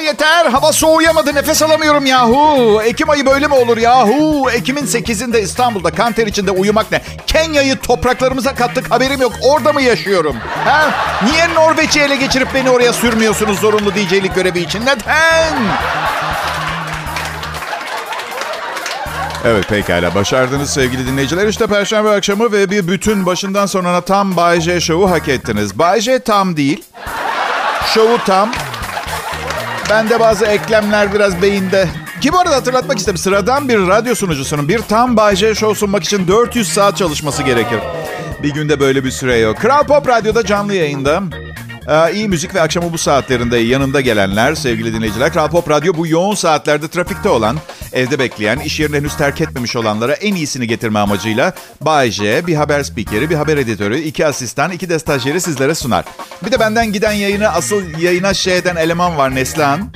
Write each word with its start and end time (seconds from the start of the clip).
Yeter. 0.00 0.46
Hava 0.46 0.72
soğuyamadı. 0.72 1.34
Nefes 1.34 1.62
alamıyorum 1.62 2.06
yahu. 2.06 2.82
Ekim 2.84 3.10
ayı 3.10 3.26
böyle 3.26 3.46
mi 3.46 3.54
olur 3.54 3.76
yahu? 3.76 4.50
Ekim'in 4.50 4.86
8'inde 4.86 5.40
İstanbul'da 5.40 5.90
kanter 5.90 6.26
içinde 6.26 6.50
uyumak 6.50 6.92
ne? 6.92 7.02
Kenya'yı 7.26 7.76
topraklarımıza 7.76 8.54
kattık 8.54 8.90
haberim 8.90 9.20
yok. 9.20 9.32
Orada 9.42 9.72
mı 9.72 9.82
yaşıyorum? 9.82 10.36
Ha? 10.64 10.90
Niye 11.24 11.54
Norveç'i 11.54 12.00
ele 12.00 12.16
geçirip 12.16 12.54
beni 12.54 12.70
oraya 12.70 12.92
sürmüyorsunuz 12.92 13.58
zorunlu 13.58 13.94
DJ'lik 13.94 14.34
görevi 14.34 14.58
için? 14.60 14.80
Neden? 14.80 15.54
Evet 19.44 19.68
pekala 19.68 20.14
başardınız 20.14 20.70
sevgili 20.70 21.06
dinleyiciler. 21.06 21.46
İşte 21.46 21.66
Perşembe 21.66 22.10
akşamı 22.10 22.52
ve 22.52 22.70
bir 22.70 22.88
bütün 22.88 23.26
başından 23.26 23.66
sonuna 23.66 24.00
tam 24.00 24.36
Bay 24.36 24.60
J 24.60 24.80
şovu 24.80 25.10
hak 25.10 25.28
ettiniz. 25.28 25.78
Bay 25.78 26.00
J 26.00 26.18
tam 26.18 26.56
değil. 26.56 26.84
Şovu 27.94 28.18
tam. 28.26 28.52
Bende 29.90 30.20
bazı 30.20 30.46
eklemler 30.46 31.14
biraz 31.14 31.42
beyinde. 31.42 31.88
Ki 32.20 32.32
bu 32.32 32.38
arada 32.38 32.56
hatırlatmak 32.56 32.98
istedim. 32.98 33.16
Sıradan 33.18 33.68
bir 33.68 33.78
radyo 33.78 34.14
sunucusunun 34.14 34.68
bir 34.68 34.78
tam 34.78 35.16
Bay 35.16 35.36
J 35.36 35.54
show 35.54 35.78
sunmak 35.78 36.04
için 36.04 36.28
400 36.28 36.68
saat 36.68 36.96
çalışması 36.96 37.42
gerekir. 37.42 37.78
Bir 38.42 38.54
günde 38.54 38.80
böyle 38.80 39.04
bir 39.04 39.10
süre 39.10 39.36
yok. 39.36 39.58
Kral 39.58 39.86
Pop 39.86 40.08
Radyo'da 40.08 40.46
canlı 40.46 40.74
yayında. 40.74 41.22
Ee, 41.88 42.12
iyi 42.14 42.28
müzik 42.28 42.54
ve 42.54 42.60
akşamı 42.60 42.92
bu 42.92 42.98
saatlerinde 42.98 43.56
yanında 43.56 44.00
gelenler 44.00 44.54
sevgili 44.54 44.94
dinleyiciler. 44.94 45.32
Kral 45.32 45.48
Pop 45.48 45.70
Radyo 45.70 45.94
bu 45.96 46.06
yoğun 46.06 46.34
saatlerde 46.34 46.88
trafikte 46.88 47.28
olan, 47.28 47.56
evde 47.92 48.18
bekleyen, 48.18 48.58
iş 48.58 48.80
yerini 48.80 48.96
henüz 48.96 49.16
terk 49.16 49.40
etmemiş 49.40 49.76
olanlara 49.76 50.12
en 50.12 50.34
iyisini 50.34 50.66
getirme 50.66 50.98
amacıyla 50.98 51.52
Bay 51.80 52.10
J, 52.10 52.46
bir 52.46 52.54
haber 52.54 52.82
spikeri, 52.82 53.30
bir 53.30 53.34
haber 53.34 53.56
editörü, 53.56 53.98
iki 53.98 54.26
asistan, 54.26 54.70
iki 54.70 54.88
de 54.88 54.98
stajyeri 54.98 55.40
sizlere 55.40 55.74
sunar. 55.74 56.04
Bir 56.46 56.52
de 56.52 56.60
benden 56.60 56.92
giden 56.92 57.12
yayını 57.12 57.48
asıl 57.48 57.82
yayına 58.00 58.34
şey 58.34 58.58
eden 58.58 58.76
eleman 58.76 59.16
var 59.16 59.34
Neslihan. 59.34 59.92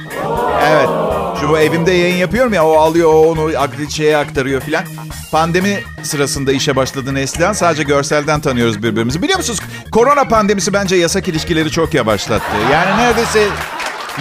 Evet. 0.69 1.14
Şu 1.45 1.51
bu 1.51 1.59
evimde 1.59 1.93
yayın 1.93 2.17
yapıyorum 2.17 2.53
ya 2.53 2.67
o 2.67 2.77
alıyor 2.77 3.15
o 3.15 3.31
onu 3.31 3.51
şeye 3.91 4.17
aktarıyor 4.17 4.61
filan. 4.61 4.85
Pandemi 5.33 5.81
sırasında 6.03 6.53
işe 6.53 6.77
başladı 6.77 7.15
Neslihan. 7.15 7.53
Sadece 7.53 7.83
görselden 7.83 8.41
tanıyoruz 8.41 8.83
birbirimizi. 8.83 9.23
Biliyor 9.23 9.39
musunuz 9.39 9.61
korona 9.93 10.25
pandemisi 10.25 10.73
bence 10.73 10.97
yasak 10.97 11.29
ilişkileri 11.29 11.71
çok 11.71 11.95
yavaşlattı. 11.95 12.57
Yani 12.73 13.03
neredeyse 13.03 13.47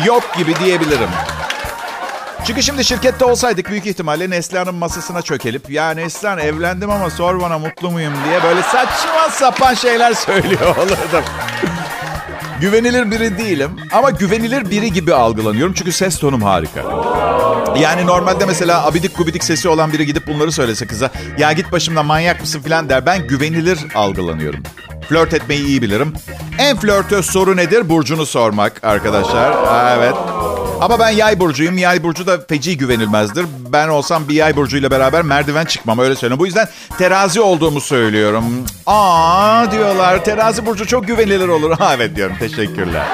yok 0.05 0.23
gibi 0.37 0.55
diyebilirim. 0.55 1.09
Çünkü 2.47 2.63
şimdi 2.63 2.85
şirkette 2.85 3.25
olsaydık 3.25 3.69
büyük 3.69 3.85
ihtimalle 3.85 4.29
Neslihan'ın 4.29 4.75
masasına 4.75 5.21
çökelip 5.21 5.69
ya 5.69 5.91
Neslihan 5.91 6.39
evlendim 6.39 6.91
ama 6.91 7.09
sor 7.09 7.41
bana 7.41 7.59
mutlu 7.59 7.91
muyum 7.91 8.13
diye 8.25 8.43
böyle 8.43 8.61
saçma 8.61 9.29
sapan 9.31 9.73
şeyler 9.73 10.13
söylüyor 10.25 10.75
olurdum. 10.77 11.23
Güvenilir 12.63 13.11
biri 13.11 13.37
değilim 13.37 13.71
ama 13.91 14.09
güvenilir 14.09 14.69
biri 14.69 14.93
gibi 14.93 15.13
algılanıyorum 15.13 15.73
çünkü 15.73 15.91
ses 15.91 16.19
tonum 16.19 16.41
harika. 16.41 16.81
Yani 17.79 18.05
normalde 18.05 18.45
mesela 18.45 18.85
abidik 18.85 19.17
gubidik 19.17 19.43
sesi 19.43 19.69
olan 19.69 19.93
biri 19.93 20.05
gidip 20.05 20.27
bunları 20.27 20.51
söylese 20.51 20.87
kıza 20.87 21.09
ya 21.37 21.51
git 21.53 21.71
başımdan 21.71 22.05
manyak 22.05 22.41
mısın 22.41 22.61
falan 22.61 22.89
der. 22.89 23.05
Ben 23.05 23.27
güvenilir 23.27 23.79
algılanıyorum. 23.95 24.63
Flört 25.09 25.33
etmeyi 25.33 25.65
iyi 25.65 25.81
bilirim. 25.81 26.13
En 26.57 26.77
flörtöz 26.77 27.25
soru 27.25 27.57
nedir? 27.57 27.89
Burcunu 27.89 28.25
sormak 28.25 28.83
arkadaşlar. 28.83 29.55
Evet. 29.97 30.15
Ama 30.83 30.99
ben 30.99 31.09
yay 31.09 31.39
burcuyum. 31.39 31.77
Yay 31.77 32.03
burcu 32.03 32.27
da 32.27 32.39
feci 32.49 32.77
güvenilmezdir. 32.77 33.45
Ben 33.73 33.87
olsam 33.87 34.27
bir 34.27 34.33
yay 34.33 34.55
burcuyla 34.55 34.91
beraber 34.91 35.21
merdiven 35.21 35.65
çıkmam 35.65 35.99
öyle 35.99 36.15
söyleyeyim. 36.15 36.39
Bu 36.39 36.45
yüzden 36.45 36.67
terazi 36.97 37.41
olduğumu 37.41 37.81
söylüyorum. 37.81 38.45
Aa 38.85 39.71
diyorlar 39.71 40.23
terazi 40.23 40.65
burcu 40.65 40.87
çok 40.87 41.07
güvenilir 41.07 41.47
olur. 41.47 41.77
Ha 41.77 41.93
evet 41.95 42.15
diyorum 42.15 42.35
teşekkürler. 42.39 43.05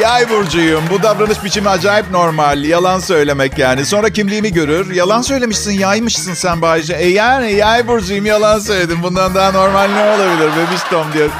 Yay 0.00 0.30
burcuyum. 0.30 0.84
Bu 0.90 1.02
davranış 1.02 1.44
biçimi 1.44 1.68
acayip 1.68 2.10
normal. 2.10 2.64
Yalan 2.64 2.98
söylemek 2.98 3.58
yani. 3.58 3.86
Sonra 3.86 4.10
kimliğimi 4.10 4.52
görür. 4.52 4.94
Yalan 4.94 5.22
söylemişsin, 5.22 5.72
yaymışsın 5.72 6.34
sen 6.34 6.62
Bayce. 6.62 6.94
E 6.94 7.08
yani 7.08 7.52
yay 7.52 7.88
burcuyum, 7.88 8.26
yalan 8.26 8.58
söyledim. 8.58 9.02
Bundan 9.02 9.34
daha 9.34 9.52
normal 9.52 9.88
ne 9.90 10.02
olabilir 10.02 10.50
bebiş 10.56 10.82
Tom 10.90 11.12
diyor. 11.12 11.30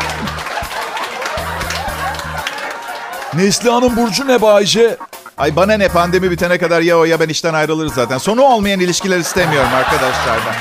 Neslihan'ın 3.34 3.96
burcu 3.96 4.28
ne 4.28 4.42
Bayce? 4.42 4.96
Ay 5.38 5.56
bana 5.56 5.74
ne 5.76 5.88
pandemi 5.88 6.30
bitene 6.30 6.58
kadar 6.58 6.80
ya 6.80 6.98
o 6.98 7.04
ya 7.04 7.20
ben 7.20 7.28
işten 7.28 7.54
ayrılırız 7.54 7.94
zaten. 7.94 8.18
Sonu 8.18 8.42
olmayan 8.42 8.80
ilişkiler 8.80 9.18
istemiyorum 9.18 9.70
arkadaşlardan. 9.74 10.54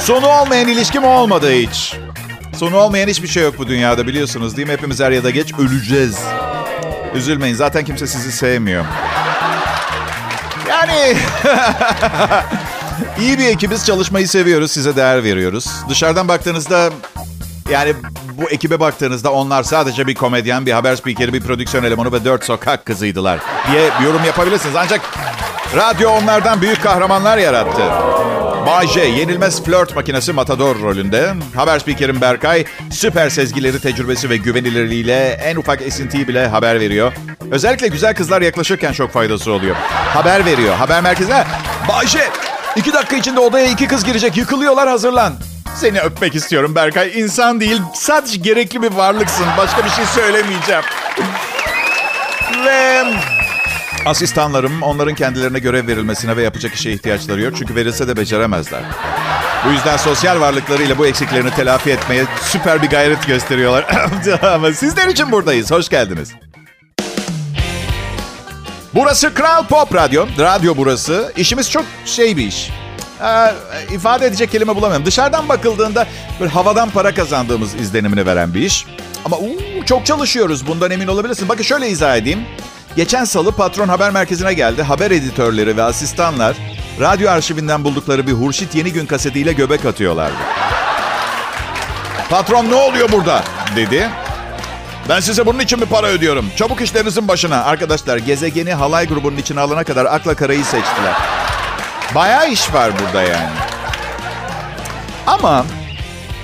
Sonu 0.00 0.26
olmayan 0.28 0.68
ilişkim 0.68 1.04
olmadı 1.04 1.52
hiç. 1.52 1.96
Sonu 2.56 2.76
olmayan 2.76 3.08
hiçbir 3.08 3.28
şey 3.28 3.42
yok 3.42 3.54
bu 3.58 3.66
dünyada 3.66 4.06
biliyorsunuz 4.06 4.56
değil 4.56 4.68
mi? 4.68 4.72
Hepimiz 4.72 5.00
er 5.00 5.10
ya 5.10 5.24
da 5.24 5.30
geç 5.30 5.54
öleceğiz. 5.54 6.18
Üzülmeyin 7.14 7.54
zaten 7.54 7.84
kimse 7.84 8.06
sizi 8.06 8.32
sevmiyor. 8.32 8.84
Yani 10.68 11.16
iyi 13.20 13.38
bir 13.38 13.46
ekibiz 13.46 13.86
çalışmayı 13.86 14.28
seviyoruz 14.28 14.70
size 14.72 14.96
değer 14.96 15.24
veriyoruz. 15.24 15.66
Dışarıdan 15.88 16.28
baktığınızda 16.28 16.90
yani 17.70 17.94
bu 18.38 18.50
ekibe 18.50 18.80
baktığınızda 18.80 19.32
onlar 19.32 19.62
sadece 19.62 20.06
bir 20.06 20.14
komedyen, 20.14 20.66
bir 20.66 20.72
haber 20.72 20.96
spikeri, 20.96 21.32
bir 21.32 21.40
prodüksiyon 21.40 21.84
elemanı 21.84 22.12
ve 22.12 22.24
dört 22.24 22.44
sokak 22.44 22.84
kızıydılar 22.84 23.40
diye 23.72 23.90
yorum 24.04 24.24
yapabilirsiniz. 24.24 24.76
Ancak 24.76 25.00
radyo 25.76 26.10
onlardan 26.10 26.60
büyük 26.60 26.82
kahramanlar 26.82 27.38
yarattı. 27.38 27.82
Bay 28.66 28.86
yenilmez 28.96 29.62
flört 29.64 29.96
makinesi 29.96 30.32
Matador 30.32 30.80
rolünde. 30.82 31.34
Haber 31.56 31.78
spikerim 31.78 32.20
Berkay, 32.20 32.64
süper 32.90 33.30
sezgileri, 33.30 33.80
tecrübesi 33.80 34.30
ve 34.30 34.36
güvenilirliğiyle 34.36 35.28
en 35.28 35.56
ufak 35.56 35.82
esintiyi 35.82 36.28
bile 36.28 36.46
haber 36.46 36.80
veriyor. 36.80 37.12
Özellikle 37.50 37.88
güzel 37.88 38.14
kızlar 38.14 38.42
yaklaşırken 38.42 38.92
çok 38.92 39.10
faydası 39.10 39.52
oluyor. 39.52 39.76
Haber 40.14 40.44
veriyor. 40.44 40.74
Haber 40.74 41.02
merkezine, 41.02 41.44
Bay 41.88 42.06
iki 42.76 42.92
dakika 42.92 43.16
içinde 43.16 43.40
odaya 43.40 43.70
iki 43.70 43.86
kız 43.86 44.04
girecek, 44.04 44.36
yıkılıyorlar 44.36 44.88
hazırlan. 44.88 45.34
Seni 45.80 46.00
öpmek 46.00 46.34
istiyorum 46.34 46.74
Berkay. 46.74 47.20
İnsan 47.20 47.60
değil, 47.60 47.82
sadece 47.94 48.36
gerekli 48.36 48.82
bir 48.82 48.90
varlıksın. 48.90 49.46
Başka 49.58 49.84
bir 49.84 49.90
şey 49.90 50.04
söylemeyeceğim. 50.04 50.82
Ve 52.64 53.04
asistanlarım 54.06 54.82
onların 54.82 55.14
kendilerine 55.14 55.58
görev 55.58 55.86
verilmesine 55.86 56.36
ve 56.36 56.42
yapacak 56.42 56.74
işe 56.74 56.90
ihtiyaçları 56.90 57.40
yok. 57.40 57.54
Çünkü 57.58 57.74
verilse 57.74 58.08
de 58.08 58.16
beceremezler. 58.16 58.80
Bu 59.66 59.72
yüzden 59.72 59.96
sosyal 59.96 60.40
varlıklarıyla 60.40 60.98
bu 60.98 61.06
eksiklerini 61.06 61.50
telafi 61.50 61.90
etmeye 61.90 62.24
süper 62.42 62.82
bir 62.82 62.88
gayret 62.88 63.26
gösteriyorlar. 63.26 63.86
Ama 64.54 64.72
sizler 64.72 65.08
için 65.08 65.32
buradayız. 65.32 65.70
Hoş 65.70 65.88
geldiniz. 65.88 66.32
Burası 68.94 69.34
Kral 69.34 69.66
Pop 69.66 69.94
Radyo. 69.94 70.26
Radyo 70.38 70.74
burası. 70.76 71.32
İşimiz 71.36 71.70
çok 71.70 71.84
şey 72.04 72.36
bir 72.36 72.46
iş. 72.46 72.70
Ee, 73.22 73.54
ifade 73.94 74.26
edecek 74.26 74.50
kelime 74.50 74.76
bulamıyorum. 74.76 75.06
Dışarıdan 75.06 75.48
bakıldığında 75.48 76.06
böyle 76.40 76.50
havadan 76.52 76.90
para 76.90 77.14
kazandığımız 77.14 77.74
izlenimini 77.74 78.26
veren 78.26 78.54
bir 78.54 78.60
iş. 78.60 78.86
Ama 79.24 79.36
uu, 79.36 79.84
çok 79.86 80.06
çalışıyoruz. 80.06 80.66
Bundan 80.66 80.90
emin 80.90 81.06
olabilirsin. 81.06 81.48
Bakın 81.48 81.62
şöyle 81.62 81.88
izah 81.88 82.16
edeyim. 82.16 82.40
Geçen 82.96 83.24
salı 83.24 83.52
patron 83.52 83.88
haber 83.88 84.10
merkezine 84.10 84.54
geldi. 84.54 84.82
Haber 84.82 85.10
editörleri 85.10 85.76
ve 85.76 85.82
asistanlar 85.82 86.56
radyo 87.00 87.30
arşivinden 87.30 87.84
buldukları 87.84 88.26
bir 88.26 88.32
Hurşit 88.32 88.74
Yeni 88.74 88.92
Gün 88.92 89.06
kasetiyle 89.06 89.52
göbek 89.52 89.84
atıyorlardı. 89.84 90.36
Patron 92.30 92.70
ne 92.70 92.74
oluyor 92.74 93.12
burada 93.12 93.42
dedi. 93.76 94.08
Ben 95.08 95.20
size 95.20 95.46
bunun 95.46 95.58
için 95.58 95.80
mi 95.80 95.86
para 95.86 96.06
ödüyorum? 96.06 96.46
Çabuk 96.56 96.80
işlerinizin 96.80 97.28
başına. 97.28 97.64
Arkadaşlar 97.64 98.16
gezegeni 98.16 98.74
halay 98.74 99.08
grubunun 99.08 99.36
içine 99.36 99.60
alana 99.60 99.84
kadar 99.84 100.04
akla 100.04 100.34
karayı 100.34 100.64
seçtiler. 100.64 101.37
Bayağı 102.14 102.50
iş 102.50 102.74
var 102.74 102.92
burada 102.98 103.22
yani. 103.22 103.50
Ama 105.26 105.66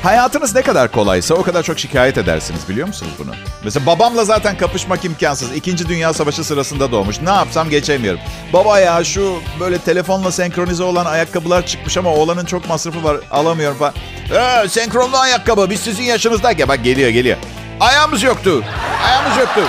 hayatınız 0.02 0.54
ne 0.54 0.62
kadar 0.62 0.92
kolaysa 0.92 1.34
o 1.34 1.42
kadar 1.42 1.62
çok 1.62 1.78
şikayet 1.78 2.18
edersiniz 2.18 2.68
biliyor 2.68 2.86
musunuz 2.86 3.12
bunu? 3.18 3.30
Mesela 3.64 3.86
babamla 3.86 4.24
zaten 4.24 4.56
kapışmak 4.56 5.04
imkansız. 5.04 5.56
İkinci 5.56 5.88
Dünya 5.88 6.12
Savaşı 6.12 6.44
sırasında 6.44 6.92
doğmuş. 6.92 7.20
Ne 7.20 7.30
yapsam 7.30 7.70
geçemiyorum. 7.70 8.20
Baba 8.52 8.78
ya 8.78 9.04
şu 9.04 9.38
böyle 9.60 9.78
telefonla 9.78 10.32
senkronize 10.32 10.82
olan 10.82 11.06
ayakkabılar 11.06 11.66
çıkmış 11.66 11.96
ama 11.96 12.10
oğlanın 12.10 12.44
çok 12.44 12.68
masrafı 12.68 13.04
var 13.04 13.16
alamıyorum 13.30 13.78
falan. 13.78 13.94
Ee, 14.34 14.68
senkronlu 14.68 15.16
ayakkabı 15.16 15.70
biz 15.70 15.80
sizin 15.80 16.02
yaşınızdayken 16.02 16.68
bak 16.68 16.84
geliyor 16.84 17.08
geliyor. 17.10 17.36
Ayağımız 17.80 18.22
yoktu. 18.22 18.64
Ayağımız 19.06 19.38
yoktu. 19.38 19.60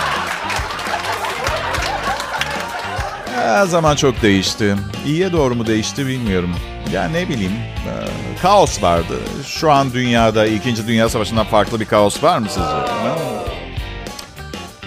Her 3.46 3.66
zaman 3.66 3.96
çok 3.96 4.22
değişti. 4.22 4.76
İyiye 5.06 5.32
doğru 5.34 5.56
mu 5.56 5.68
değişti 5.68 6.08
bilmiyorum. 6.08 6.56
Ya 6.94 7.08
ne 7.08 7.30
bileyim. 7.30 7.52
E, 7.52 7.92
kaos 8.42 8.84
vardı. 8.84 9.20
Şu 9.48 9.72
an 9.72 9.94
dünyada 9.94 10.46
2. 10.46 10.88
Dünya 10.88 11.10
Savaşı'ndan 11.10 11.46
farklı 11.46 11.80
bir 11.80 11.86
kaos 11.86 12.24
var 12.24 12.38
mı 12.38 12.48
sizce? 12.50 12.96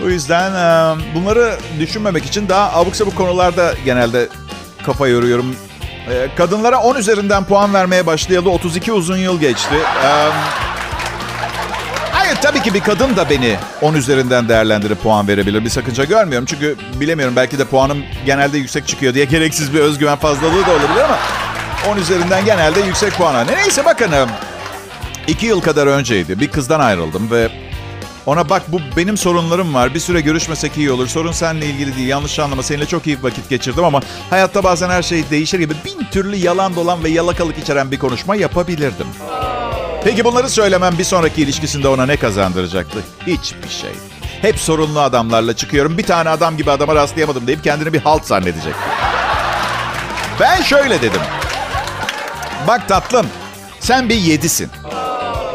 O 0.04 0.08
yüzden 0.08 0.52
e, 0.52 0.96
bunları 1.14 1.56
düşünmemek 1.80 2.24
için 2.24 2.48
daha 2.48 2.72
abuk 2.80 2.96
sabuk 2.96 3.16
konularda 3.16 3.74
genelde 3.84 4.28
kafa 4.86 5.08
yoruyorum. 5.08 5.56
E, 6.10 6.28
kadınlara 6.36 6.80
10 6.80 6.94
üzerinden 6.94 7.44
puan 7.44 7.74
vermeye 7.74 8.06
başlayalı 8.06 8.50
32 8.50 8.92
uzun 8.92 9.16
yıl 9.16 9.40
geçti. 9.40 9.74
Hayır 12.28 12.40
tabii 12.40 12.62
ki 12.62 12.74
bir 12.74 12.80
kadın 12.80 13.16
da 13.16 13.30
beni 13.30 13.56
10 13.82 13.94
üzerinden 13.94 14.48
değerlendirip 14.48 15.02
puan 15.02 15.28
verebilir. 15.28 15.64
Bir 15.64 15.70
sakınca 15.70 16.04
görmüyorum. 16.04 16.46
Çünkü 16.46 16.76
bilemiyorum 17.00 17.36
belki 17.36 17.58
de 17.58 17.64
puanım 17.64 17.98
genelde 18.26 18.58
yüksek 18.58 18.86
çıkıyor 18.86 19.14
diye 19.14 19.24
gereksiz 19.24 19.74
bir 19.74 19.80
özgüven 19.80 20.16
fazlalığı 20.16 20.66
da 20.66 20.70
olabilir 20.70 21.04
ama 21.04 21.18
10 21.92 21.96
üzerinden 21.96 22.44
genelde 22.44 22.80
yüksek 22.80 23.12
puana. 23.12 23.44
Neyse 23.44 23.84
bakın 23.84 24.10
2 25.26 25.46
yıl 25.46 25.60
kadar 25.60 25.86
önceydi. 25.86 26.40
Bir 26.40 26.48
kızdan 26.48 26.80
ayrıldım 26.80 27.30
ve 27.30 27.48
ona 28.26 28.48
bak 28.48 28.62
bu 28.68 28.80
benim 28.96 29.16
sorunlarım 29.16 29.74
var. 29.74 29.94
Bir 29.94 30.00
süre 30.00 30.20
görüşmesek 30.20 30.76
iyi 30.76 30.90
olur. 30.90 31.06
Sorun 31.06 31.32
seninle 31.32 31.66
ilgili 31.66 31.96
değil. 31.96 32.08
Yanlış 32.08 32.38
anlama. 32.38 32.62
Seninle 32.62 32.86
çok 32.86 33.06
iyi 33.06 33.22
vakit 33.22 33.48
geçirdim 33.48 33.84
ama 33.84 34.00
hayatta 34.30 34.64
bazen 34.64 34.90
her 34.90 35.02
şey 35.02 35.30
değişir 35.30 35.58
gibi 35.58 35.74
bin 35.84 36.04
türlü 36.10 36.36
yalan 36.36 36.76
dolan 36.76 37.04
ve 37.04 37.08
yalakalık 37.08 37.58
içeren 37.58 37.90
bir 37.90 37.98
konuşma 37.98 38.36
yapabilirdim. 38.36 39.06
Peki 40.04 40.24
bunları 40.24 40.50
söylemem 40.50 40.98
bir 40.98 41.04
sonraki 41.04 41.42
ilişkisinde 41.42 41.88
ona 41.88 42.06
ne 42.06 42.16
kazandıracaktı? 42.16 42.98
Hiçbir 43.26 43.68
şey. 43.68 43.90
Hep 44.42 44.58
sorunlu 44.58 45.00
adamlarla 45.00 45.56
çıkıyorum. 45.56 45.98
Bir 45.98 46.02
tane 46.02 46.28
adam 46.28 46.56
gibi 46.56 46.70
adama 46.70 46.94
rastlayamadım 46.94 47.46
deyip 47.46 47.64
kendini 47.64 47.92
bir 47.92 48.00
halt 48.00 48.24
zannedecek. 48.24 48.74
Ben 50.40 50.62
şöyle 50.62 51.02
dedim. 51.02 51.20
Bak 52.68 52.88
tatlım, 52.88 53.26
sen 53.80 54.08
bir 54.08 54.14
yedisin. 54.14 54.70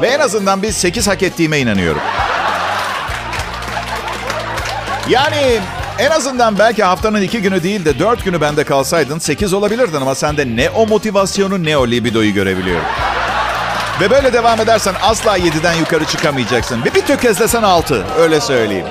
Ve 0.01 0.07
en 0.07 0.19
azından 0.19 0.61
bir 0.61 0.71
sekiz 0.71 1.07
hak 1.07 1.23
ettiğime 1.23 1.59
inanıyorum. 1.59 2.01
Yani 5.09 5.59
en 5.99 6.09
azından 6.09 6.59
belki 6.59 6.83
haftanın 6.83 7.21
iki 7.21 7.41
günü 7.41 7.63
değil 7.63 7.85
de 7.85 7.99
dört 7.99 8.25
günü 8.25 8.41
bende 8.41 8.63
kalsaydın 8.63 9.19
sekiz 9.19 9.53
olabilirdin 9.53 10.01
ama 10.01 10.15
sende 10.15 10.55
ne 10.55 10.69
o 10.69 10.87
motivasyonu 10.87 11.63
ne 11.63 11.77
o 11.77 11.87
libidoyu 11.87 12.33
görebiliyorum. 12.33 12.85
Ve 14.01 14.09
böyle 14.09 14.33
devam 14.33 14.61
edersen 14.61 14.95
asla 15.01 15.37
7'den 15.37 15.73
yukarı 15.73 16.05
çıkamayacaksın. 16.05 16.85
Ve 16.85 16.95
bir 16.95 17.01
tökezlesen 17.01 17.63
6 17.63 18.03
öyle 18.17 18.41
söyleyeyim. 18.41 18.85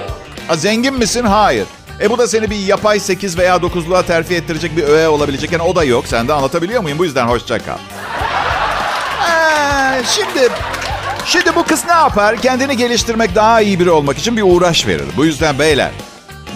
Ha, 0.48 0.56
zengin 0.56 0.94
misin? 0.94 1.24
Hayır. 1.24 1.66
E 2.00 2.10
bu 2.10 2.18
da 2.18 2.28
seni 2.28 2.50
bir 2.50 2.56
yapay 2.56 3.00
8 3.00 3.38
veya 3.38 3.56
9'luğa 3.56 4.02
terfi 4.06 4.34
ettirecek 4.34 4.76
bir 4.76 4.82
öğe 4.82 5.08
olabilecek. 5.08 5.52
Yani 5.52 5.62
o 5.62 5.76
da 5.76 5.84
yok. 5.84 6.04
Sen 6.06 6.28
de 6.28 6.32
anlatabiliyor 6.32 6.82
muyum? 6.82 6.98
Bu 6.98 7.04
yüzden 7.04 7.26
hoşça 7.26 7.58
kal. 7.58 7.76
Ee, 9.28 10.02
şimdi 10.04 10.48
Şimdi 11.26 11.54
bu 11.54 11.64
kız 11.64 11.84
ne 11.86 11.92
yapar? 11.92 12.36
Kendini 12.36 12.76
geliştirmek, 12.76 13.34
daha 13.34 13.60
iyi 13.60 13.80
biri 13.80 13.90
olmak 13.90 14.18
için 14.18 14.36
bir 14.36 14.42
uğraş 14.42 14.86
verir. 14.86 15.04
Bu 15.16 15.24
yüzden 15.24 15.58
beyler, 15.58 15.90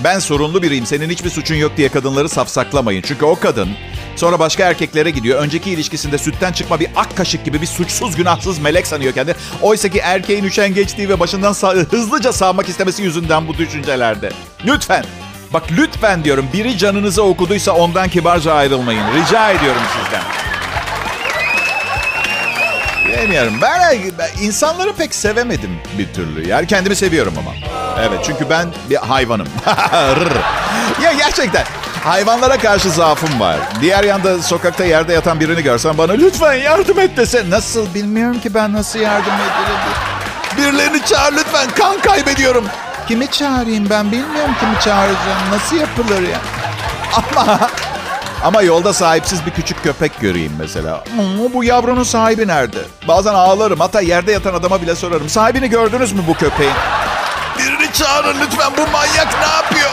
ben 0.05 0.19
sorunlu 0.19 0.63
biriyim, 0.63 0.87
senin 0.87 1.11
hiçbir 1.11 1.31
suçun 1.31 1.55
yok 1.55 1.73
diye 1.77 1.89
kadınları 1.89 2.29
safsaklamayın. 2.29 3.03
Çünkü 3.03 3.25
o 3.25 3.41
kadın 3.41 3.69
sonra 4.17 4.39
başka 4.39 4.65
erkeklere 4.65 5.11
gidiyor. 5.11 5.41
Önceki 5.41 5.71
ilişkisinde 5.71 6.19
sütten 6.19 6.53
çıkma 6.53 6.81
bir 6.81 6.89
ak 6.97 7.17
kaşık 7.17 7.45
gibi 7.45 7.63
bir 7.63 7.67
suçsuz 7.67 8.17
günahsız 8.17 8.59
melek 8.59 8.87
sanıyor 8.87 9.13
kendini. 9.13 9.35
Oysa 9.63 9.89
ki 9.89 9.99
erkeğin 9.99 10.45
üşengeçliği 10.45 11.09
ve 11.09 11.21
başından 11.21 11.53
sağ- 11.53 11.75
hızlıca 11.75 12.33
sağmak 12.33 12.69
istemesi 12.69 13.03
yüzünden 13.03 13.49
bu 13.49 13.55
düşüncelerde. 13.59 14.31
Lütfen, 14.65 15.05
bak 15.53 15.63
lütfen 15.79 16.25
diyorum 16.25 16.47
biri 16.53 16.79
canınızı 16.79 17.23
okuduysa 17.23 17.73
ondan 17.73 18.09
kibarca 18.09 18.53
ayrılmayın. 18.55 19.03
Rica 19.15 19.51
ediyorum 19.51 19.83
sizden. 20.03 20.23
Bilmiyorum. 23.23 23.55
Ben, 23.63 23.99
ben 24.19 24.43
insanları 24.43 24.93
pek 24.93 25.15
sevemedim 25.15 25.71
bir 25.99 26.13
türlü. 26.15 26.49
Yani 26.49 26.67
kendimi 26.67 26.97
seviyorum 26.97 27.35
ama. 27.39 27.51
Evet 28.01 28.19
çünkü 28.27 28.51
ben 28.51 28.69
bir 28.91 28.97
hayvanım. 28.97 29.49
Ya 31.03 31.13
gerçekten 31.13 31.65
hayvanlara 32.07 32.59
karşı 32.59 32.91
zaafım 32.91 33.41
var. 33.41 33.57
Diğer 33.81 34.05
yanda 34.05 34.43
sokakta 34.43 34.85
yerde 34.85 35.13
yatan 35.13 35.41
birini 35.41 35.63
görsem 35.63 35.99
bana 35.99 36.13
lütfen 36.13 36.55
yardım 36.55 36.99
et 36.99 37.17
dese. 37.17 37.51
Nasıl 37.51 37.95
bilmiyorum 37.95 38.41
ki 38.41 38.55
ben 38.55 38.73
nasıl 38.73 38.99
yardım 38.99 39.33
ederim. 39.33 39.81
Birilerini 40.57 41.05
çağır 41.05 41.33
lütfen 41.33 41.71
kan 41.71 42.01
kaybediyorum. 42.01 42.65
Kimi 43.09 43.31
çağırayım 43.31 43.91
ben 43.91 44.13
bilmiyorum 44.13 44.55
kimi 44.61 44.81
çağıracağım. 44.85 45.51
Nasıl 45.53 45.77
yapılır 45.77 46.23
ya? 46.23 46.39
Ama 47.15 47.59
ama 48.45 48.63
yolda 48.63 48.93
sahipsiz 48.93 49.47
bir 49.47 49.51
küçük 49.51 49.83
köpek 49.83 50.21
göreyim 50.21 50.53
mesela. 50.59 51.05
Bu 51.55 51.65
yavrunun 51.65 52.03
sahibi 52.03 52.49
nerede? 52.49 52.79
Bazen 53.09 53.35
ağlarım. 53.35 53.81
Hatta 53.81 54.01
yerde 54.01 54.33
yatan 54.33 54.55
adama 54.55 54.83
bile 54.83 54.95
sorarım. 54.95 55.29
Sahibini 55.29 55.71
gördünüz 55.71 56.13
mü 56.13 56.21
bu 56.29 56.35
köpeğin? 56.35 56.73
Birini 57.59 57.93
çağırın 57.93 58.37
lütfen. 58.41 58.73
Bu 58.77 58.91
manyak 58.91 59.29
ne 59.41 59.49
yapıyor? 59.57 59.91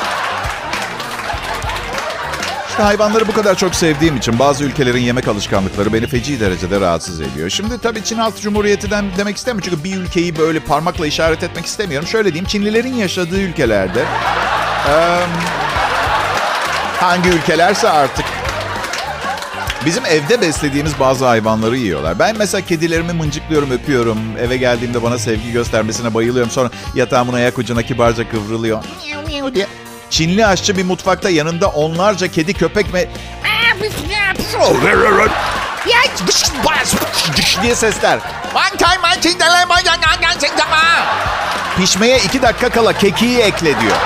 İşte 2.73 2.83
hayvanları 2.83 3.27
bu 3.27 3.31
kadar 3.31 3.55
çok 3.55 3.75
sevdiğim 3.75 4.17
için 4.17 4.39
bazı 4.39 4.63
ülkelerin 4.63 5.01
yemek 5.01 5.27
alışkanlıkları 5.27 5.93
beni 5.93 6.07
feci 6.07 6.39
derecede 6.39 6.79
rahatsız 6.81 7.21
ediyor. 7.21 7.49
Şimdi 7.49 7.77
tabii 7.81 8.03
Çin 8.03 8.17
Halk 8.17 8.41
Cumhuriyeti'den 8.41 9.05
demek 9.17 9.37
istemiyorum. 9.37 9.69
Çünkü 9.69 9.83
bir 9.83 9.95
ülkeyi 9.95 10.37
böyle 10.37 10.59
parmakla 10.59 11.07
işaret 11.07 11.43
etmek 11.43 11.65
istemiyorum. 11.65 12.07
Şöyle 12.07 12.33
diyeyim 12.33 12.45
Çinlilerin 12.45 12.93
yaşadığı 12.93 13.41
ülkelerde... 13.41 13.99
em, 13.99 15.29
hangi 16.99 17.29
ülkelerse 17.29 17.89
artık 17.89 18.25
Bizim 19.85 20.05
evde 20.05 20.41
beslediğimiz 20.41 20.99
bazı 20.99 21.25
hayvanları 21.25 21.77
yiyorlar. 21.77 22.19
Ben 22.19 22.37
mesela 22.37 22.65
kedilerimi 22.65 23.13
mıncıklıyorum, 23.13 23.71
öpüyorum. 23.71 24.17
Eve 24.39 24.57
geldiğimde 24.57 25.03
bana 25.03 25.17
sevgi 25.17 25.51
göstermesine 25.51 26.13
bayılıyorum. 26.13 26.51
Sonra 26.51 26.69
yatağımın 26.95 27.33
ayak 27.33 27.57
ucuna 27.57 27.81
kibarca 27.83 28.29
kıvrılıyor. 28.29 28.83
Diye. 29.55 29.67
Çinli 30.13 30.45
aşçı 30.45 30.77
bir 30.77 30.83
mutfakta 30.83 31.29
yanında 31.29 31.67
onlarca 31.67 32.27
kedi, 32.27 32.53
köpek 32.53 32.93
ve 32.93 33.09
diye 37.61 37.75
sesler. 37.75 38.19
Pişmeye 41.77 42.17
iki 42.17 42.41
dakika 42.41 42.69
kala 42.69 42.93
kekiği 42.93 43.39
ekle 43.39 43.81
diyor. 43.81 43.97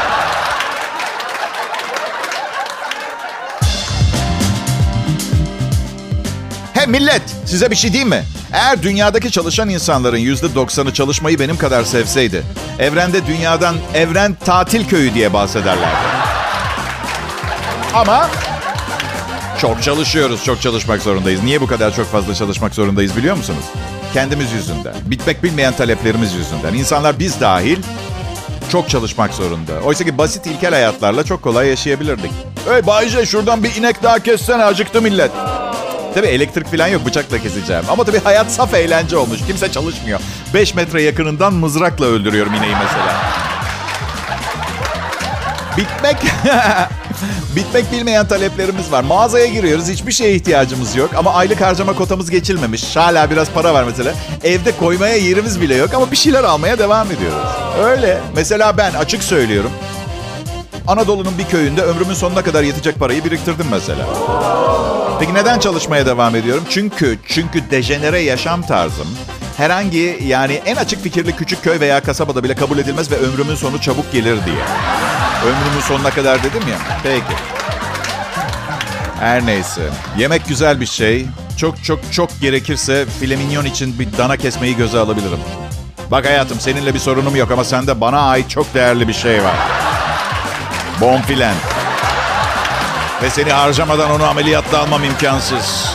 He 6.74 6.86
millet 6.86 7.22
size 7.46 7.72
bir 7.72 7.76
şey 7.76 7.94
diyeyim 7.94 8.10
mi? 8.10 8.24
Eğer 8.54 8.84
dünyadaki 8.84 9.32
çalışan 9.32 9.70
insanların 9.70 10.18
yüzde 10.18 10.56
doksanı 10.56 10.94
çalışmayı 10.94 11.40
benim 11.40 11.58
kadar 11.58 11.84
sevseydi... 11.84 12.44
...evrende 12.80 13.28
dünyadan 13.28 13.76
evren 13.94 14.38
tatil 14.46 14.88
köyü 14.88 15.14
diye 15.14 15.34
bahsederlerdi. 15.34 15.98
Ama 17.94 18.30
çok 19.62 19.84
çalışıyoruz, 19.84 20.44
çok 20.44 20.62
çalışmak 20.62 21.02
zorundayız. 21.02 21.44
Niye 21.44 21.62
bu 21.62 21.68
kadar 21.68 21.96
çok 21.96 22.06
fazla 22.06 22.36
çalışmak 22.36 22.76
zorundayız 22.76 23.18
biliyor 23.18 23.36
musunuz? 23.36 23.64
Kendimiz 24.14 24.52
yüzünden, 24.52 24.94
bitmek 25.06 25.44
bilmeyen 25.44 25.74
taleplerimiz 25.74 26.34
yüzünden. 26.34 26.74
İnsanlar 26.74 27.20
biz 27.20 27.42
dahil 27.42 27.78
çok 28.72 28.90
çalışmak 28.90 29.34
zorunda. 29.34 29.72
Oysa 29.86 30.04
ki 30.04 30.18
basit 30.18 30.48
ilkel 30.48 30.72
hayatlarla 30.74 31.24
çok 31.24 31.42
kolay 31.42 31.68
yaşayabilirdik. 31.68 32.32
Hey 32.70 32.88
Bayce 32.88 33.26
şuradan 33.26 33.64
bir 33.64 33.76
inek 33.76 34.04
daha 34.04 34.20
kessene 34.20 34.64
acıktı 34.64 35.02
millet. 35.02 35.32
Tabii 36.18 36.28
elektrik 36.28 36.68
falan 36.72 36.88
yok 36.88 37.06
bıçakla 37.06 37.38
keseceğim. 37.42 37.84
Ama 37.90 38.04
tabii 38.04 38.20
hayat 38.20 38.52
saf 38.52 38.74
eğlence 38.74 39.18
olmuş. 39.18 39.40
Kimse 39.48 39.72
çalışmıyor. 39.72 40.20
5 40.54 40.76
metre 40.76 41.02
yakınından 41.02 41.54
mızrakla 41.54 42.06
öldürüyorum 42.06 42.54
ineği 42.54 42.74
mesela. 42.84 43.16
Bitmek... 45.78 46.18
Bitmek 47.56 47.92
bilmeyen 47.92 48.28
taleplerimiz 48.28 48.92
var. 48.92 49.04
Mağazaya 49.04 49.46
giriyoruz. 49.46 49.88
Hiçbir 49.88 50.12
şeye 50.12 50.36
ihtiyacımız 50.36 50.96
yok. 50.96 51.10
Ama 51.18 51.34
aylık 51.34 51.62
harcama 51.62 51.94
kotamız 51.94 52.30
geçilmemiş. 52.30 52.96
Hala 52.96 53.32
biraz 53.32 53.50
para 53.50 53.74
var 53.74 53.84
mesela. 53.84 54.14
Evde 54.44 54.72
koymaya 54.72 55.16
yerimiz 55.16 55.62
bile 55.62 55.76
yok. 55.76 55.94
Ama 55.94 56.12
bir 56.12 56.18
şeyler 56.18 56.44
almaya 56.44 56.80
devam 56.80 57.12
ediyoruz. 57.12 57.50
Öyle. 57.84 58.20
Mesela 58.36 58.78
ben 58.78 58.94
açık 58.94 59.24
söylüyorum. 59.24 59.72
Anadolu'nun 60.88 61.38
bir 61.38 61.46
köyünde 61.46 61.82
ömrümün 61.82 62.14
sonuna 62.14 62.42
kadar 62.42 62.64
yetecek 62.64 63.00
parayı 63.00 63.26
biriktirdim 63.26 63.66
mesela. 63.72 64.06
Peki 65.20 65.34
neden 65.34 65.60
çalışmaya 65.60 66.06
devam 66.06 66.36
ediyorum? 66.36 66.64
Çünkü 66.70 67.20
çünkü 67.28 67.72
dejenere 67.72 68.20
yaşam 68.20 68.62
tarzım 68.62 69.08
herhangi 69.58 70.20
yani 70.26 70.54
en 70.66 70.76
açık 70.76 71.04
fikirli 71.04 71.36
küçük 71.36 71.64
köy 71.64 71.80
veya 71.80 72.04
kasabada 72.04 72.44
bile 72.44 72.56
kabul 72.56 72.78
edilmez 72.78 73.12
ve 73.12 73.16
ömrümün 73.16 73.56
sonu 73.56 73.82
çabuk 73.82 74.12
gelir 74.12 74.46
diye. 74.46 74.64
Ömrümün 75.46 75.82
sonuna 75.88 76.10
kadar 76.10 76.40
dedim 76.44 76.62
ya. 76.72 76.78
Peki. 77.04 77.42
Her 79.20 79.46
neyse. 79.46 79.82
Yemek 80.18 80.48
güzel 80.48 80.82
bir 80.82 80.86
şey. 80.86 81.26
Çok 81.58 81.84
çok 81.84 82.00
çok 82.12 82.42
gerekirse 82.42 83.06
file 83.20 83.36
mignon 83.36 83.66
için 83.66 84.00
bir 84.00 84.18
dana 84.18 84.38
kesmeyi 84.38 84.76
göze 84.76 85.00
alabilirim. 85.00 85.40
Bak 86.12 86.26
hayatım 86.26 86.60
seninle 86.60 86.94
bir 86.94 87.00
sorunum 87.00 87.36
yok 87.36 87.52
ama 87.52 87.64
sende 87.64 88.02
bana 88.02 88.20
ait 88.20 88.50
çok 88.50 88.74
değerli 88.74 89.08
bir 89.08 89.14
şey 89.14 89.44
var. 89.44 89.56
Bonfilen. 91.02 91.56
Ve 93.22 93.30
seni 93.30 93.52
harcamadan 93.52 94.12
onu 94.12 94.24
ameliyatla 94.26 94.80
almam 94.80 95.04
imkansız. 95.04 95.86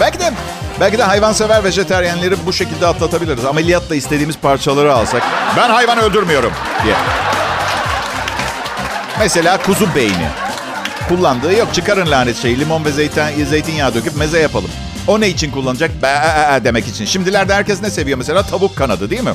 Belki 0.00 0.20
de 0.20 0.32
belki 0.80 0.98
de 0.98 1.02
hayvansever 1.02 1.64
vejeteryenleri 1.64 2.46
bu 2.46 2.52
şekilde 2.52 2.86
atlatabiliriz. 2.86 3.44
Ameliyatla 3.44 3.94
istediğimiz 3.94 4.36
parçaları 4.38 4.94
alsak. 4.94 5.22
Ben 5.56 5.70
hayvan 5.70 5.98
öldürmüyorum 5.98 6.52
diye. 6.84 6.94
Mesela 9.18 9.62
kuzu 9.62 9.94
beyni. 9.94 10.28
Kullandığı 11.08 11.52
yok. 11.56 11.74
Çıkarın 11.74 12.10
lanet 12.10 12.36
şeyi. 12.36 12.60
Limon 12.60 12.84
ve 12.84 12.92
zeytin, 12.92 13.44
zeytinyağı 13.44 13.94
döküp 13.94 14.16
meze 14.16 14.38
yapalım. 14.38 14.70
O 15.06 15.20
ne 15.20 15.28
için 15.28 15.50
kullanacak? 15.50 16.02
Be 16.02 16.20
demek 16.64 16.88
için. 16.88 17.04
Şimdilerde 17.04 17.54
herkes 17.54 17.82
ne 17.82 17.90
seviyor 17.90 18.18
mesela? 18.18 18.42
Tavuk 18.42 18.76
kanadı 18.76 19.10
değil 19.10 19.24
mi? 19.24 19.34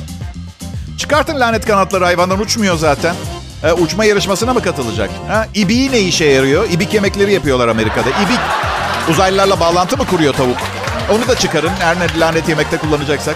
Çıkartın 0.97 1.39
lanet 1.39 1.65
kanatları 1.65 2.03
hayvandan 2.03 2.39
uçmuyor 2.39 2.77
zaten. 2.77 3.15
E, 3.63 3.71
uçma 3.71 4.05
yarışmasına 4.05 4.53
mı 4.53 4.61
katılacak? 4.63 5.09
Ha? 5.27 5.47
İbiği 5.55 5.91
ne 5.91 5.99
işe 5.99 6.25
yarıyor? 6.25 6.69
İbik 6.71 6.93
yemekleri 6.93 7.33
yapıyorlar 7.33 7.67
Amerika'da. 7.67 8.09
İbik 8.09 8.39
uzaylılarla 9.09 9.59
bağlantı 9.59 9.97
mı 9.97 10.07
kuruyor 10.07 10.33
tavuk? 10.33 10.57
Onu 11.11 11.27
da 11.27 11.35
çıkarın 11.35 11.71
her 11.79 11.99
ne 11.99 12.19
lanet 12.19 12.49
yemekte 12.49 12.77
kullanacaksak. 12.77 13.35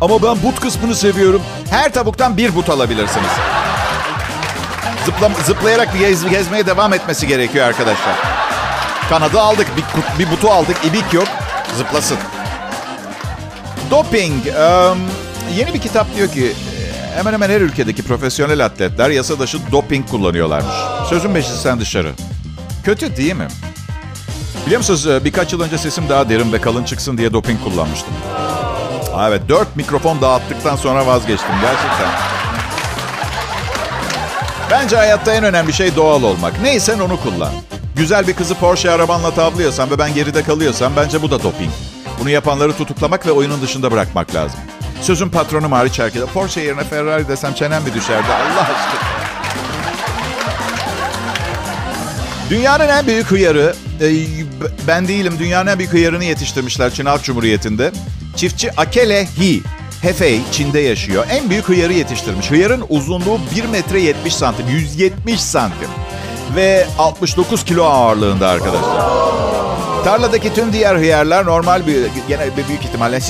Ama 0.00 0.22
ben 0.22 0.42
but 0.42 0.60
kısmını 0.60 0.94
seviyorum. 0.94 1.42
Her 1.70 1.92
tavuktan 1.92 2.36
bir 2.36 2.54
but 2.54 2.70
alabilirsiniz. 2.70 3.30
Zıpla, 5.04 5.30
zıplayarak 5.44 5.98
gez, 5.98 6.28
gezmeye 6.28 6.66
devam 6.66 6.92
etmesi 6.92 7.26
gerekiyor 7.26 7.66
arkadaşlar. 7.66 8.14
Kanadı 9.08 9.40
aldık, 9.40 9.66
bir, 9.76 9.84
bir 10.24 10.30
butu 10.30 10.50
aldık, 10.50 10.76
ibik 10.84 11.12
yok. 11.12 11.28
Zıplasın. 11.76 12.18
Doping. 13.90 14.46
Um, 14.46 14.98
yeni 15.56 15.74
bir 15.74 15.80
kitap 15.80 16.16
diyor 16.16 16.28
ki 16.28 16.52
hemen 17.16 17.32
hemen 17.32 17.50
her 17.50 17.60
ülkedeki 17.60 18.02
profesyonel 18.02 18.64
atletler 18.64 19.10
yasa 19.10 19.38
dışı 19.38 19.58
doping 19.72 20.10
kullanıyorlarmış. 20.10 20.74
Sözün 21.08 21.30
meclisten 21.30 21.80
dışarı. 21.80 22.12
Kötü 22.84 23.16
değil 23.16 23.34
mi? 23.34 23.48
Biliyor 24.66 24.78
musunuz 24.78 25.24
birkaç 25.24 25.52
yıl 25.52 25.60
önce 25.60 25.78
sesim 25.78 26.08
daha 26.08 26.28
derin 26.28 26.52
ve 26.52 26.60
kalın 26.60 26.84
çıksın 26.84 27.18
diye 27.18 27.32
doping 27.32 27.64
kullanmıştım. 27.64 28.14
Evet 29.28 29.42
dört 29.48 29.76
mikrofon 29.76 30.20
dağıttıktan 30.20 30.76
sonra 30.76 31.06
vazgeçtim 31.06 31.54
gerçekten. 31.62 32.10
Bence 34.70 34.96
hayatta 34.96 35.34
en 35.34 35.44
önemli 35.44 35.72
şey 35.72 35.96
doğal 35.96 36.22
olmak. 36.22 36.62
Neysen 36.62 36.98
onu 36.98 37.20
kullan. 37.20 37.52
Güzel 37.96 38.26
bir 38.26 38.32
kızı 38.32 38.54
Porsche 38.54 38.90
arabanla 38.90 39.30
tavlıyorsan 39.34 39.90
ve 39.90 39.98
ben 39.98 40.14
geride 40.14 40.42
kalıyorsam 40.42 40.92
bence 40.96 41.22
bu 41.22 41.30
da 41.30 41.42
doping. 41.42 41.70
Bunu 42.20 42.30
yapanları 42.30 42.72
tutuklamak 42.72 43.26
ve 43.26 43.32
oyunun 43.32 43.62
dışında 43.62 43.92
bırakmak 43.92 44.34
lazım. 44.34 44.60
Sözün 45.02 45.28
patronum 45.28 45.72
hariç 45.72 45.98
herkese. 45.98 46.26
Porsche 46.26 46.60
yerine 46.60 46.84
Ferrari 46.84 47.28
desem 47.28 47.54
çenem 47.54 47.86
bir 47.86 47.94
düşerdi 47.94 48.26
Allah 48.32 48.60
aşkına. 48.60 49.20
Dünyanın 52.50 52.88
en 52.88 53.06
büyük 53.06 53.30
hıyarı, 53.30 53.74
e, 54.00 54.06
ben 54.86 55.08
değilim 55.08 55.34
dünyanın 55.38 55.66
en 55.66 55.78
büyük 55.78 55.92
hıyarını 55.92 56.24
yetiştirmişler 56.24 56.94
Çin 56.94 57.06
Halk 57.06 57.22
Cumhuriyeti'nde. 57.22 57.92
Çiftçi 58.36 58.72
Akele 58.80 59.26
Hi, 59.26 59.62
Hefei 60.02 60.40
Çin'de 60.52 60.80
yaşıyor. 60.80 61.26
En 61.30 61.50
büyük 61.50 61.68
hıyarı 61.68 61.92
yetiştirmiş. 61.92 62.50
Hıyarın 62.50 62.84
uzunluğu 62.88 63.40
1 63.56 63.64
metre 63.64 64.00
70 64.00 64.34
santim, 64.34 64.68
170 64.68 65.40
santim. 65.40 65.88
Ve 66.56 66.86
69 66.98 67.64
kilo 67.64 67.84
ağırlığında 67.84 68.48
arkadaşlar. 68.48 69.59
Tarladaki 70.04 70.54
tüm 70.54 70.72
diğer 70.72 70.96
hıyarlar 70.96 71.46
normal 71.46 71.86
bir, 71.86 72.06
gene 72.28 72.56
bir 72.56 72.68
büyük 72.68 72.84
ihtimalle 72.84 73.20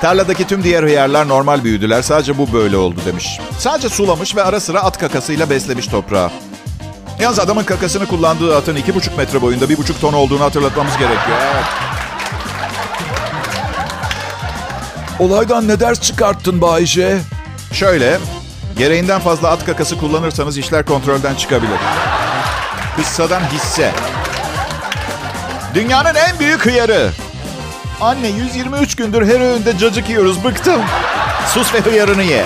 Tarladaki 0.00 0.46
tüm 0.46 0.64
diğer 0.64 0.82
hıyarlar 0.82 1.28
normal 1.28 1.64
büyüdüler. 1.64 2.02
Sadece 2.02 2.38
bu 2.38 2.52
böyle 2.52 2.76
oldu 2.76 3.00
demiş. 3.06 3.40
Sadece 3.58 3.88
sulamış 3.88 4.36
ve 4.36 4.42
ara 4.42 4.60
sıra 4.60 4.80
at 4.80 4.98
kakasıyla 4.98 5.50
beslemiş 5.50 5.86
toprağı. 5.86 6.30
Yalnız 7.20 7.38
adamın 7.38 7.64
kakasını 7.64 8.06
kullandığı 8.06 8.56
atın 8.56 8.76
iki 8.76 8.94
buçuk 8.94 9.18
metre 9.18 9.42
boyunda 9.42 9.68
bir 9.68 9.78
buçuk 9.78 10.00
ton 10.00 10.12
olduğunu 10.12 10.40
hatırlatmamız 10.40 10.92
gerekiyor. 10.98 11.38
Evet. 11.54 11.64
Olaydan 15.18 15.68
ne 15.68 15.80
ders 15.80 16.00
çıkarttın 16.00 16.60
Bayce? 16.60 17.18
Şöyle, 17.72 18.18
gereğinden 18.78 19.20
fazla 19.20 19.50
at 19.50 19.64
kakası 19.64 19.98
kullanırsanız 19.98 20.58
işler 20.58 20.84
kontrolden 20.84 21.34
çıkabilir. 21.34 21.78
Kıssadan 22.96 23.40
hisse. 23.40 23.92
Dünyanın 25.74 26.14
en 26.14 26.38
büyük 26.38 26.66
hıyarı. 26.66 27.10
Anne 28.00 28.28
123 28.28 28.96
gündür 28.96 29.26
her 29.26 29.40
öğünde 29.40 29.78
cacık 29.78 30.08
yiyoruz. 30.08 30.44
Bıktım. 30.44 30.82
Sus 31.46 31.74
ve 31.74 31.80
hıyarını 31.80 32.22
ye. 32.22 32.44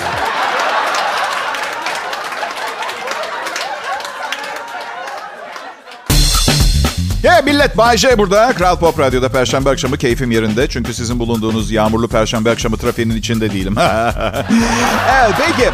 Ya 7.23 7.33
yeah, 7.33 7.43
millet 7.43 7.77
Bay 7.77 7.97
J 7.97 8.17
burada. 8.17 8.53
Kral 8.53 8.79
Pop 8.79 8.99
Radyo'da 8.99 9.29
Perşembe 9.29 9.69
akşamı 9.69 9.97
keyfim 9.97 10.31
yerinde. 10.31 10.69
Çünkü 10.69 10.93
sizin 10.93 11.19
bulunduğunuz 11.19 11.71
yağmurlu 11.71 12.07
Perşembe 12.07 12.51
akşamı 12.51 12.77
trafiğinin 12.77 13.15
içinde 13.15 13.51
değilim. 13.51 13.75
evet 13.79 15.35
peki. 15.37 15.69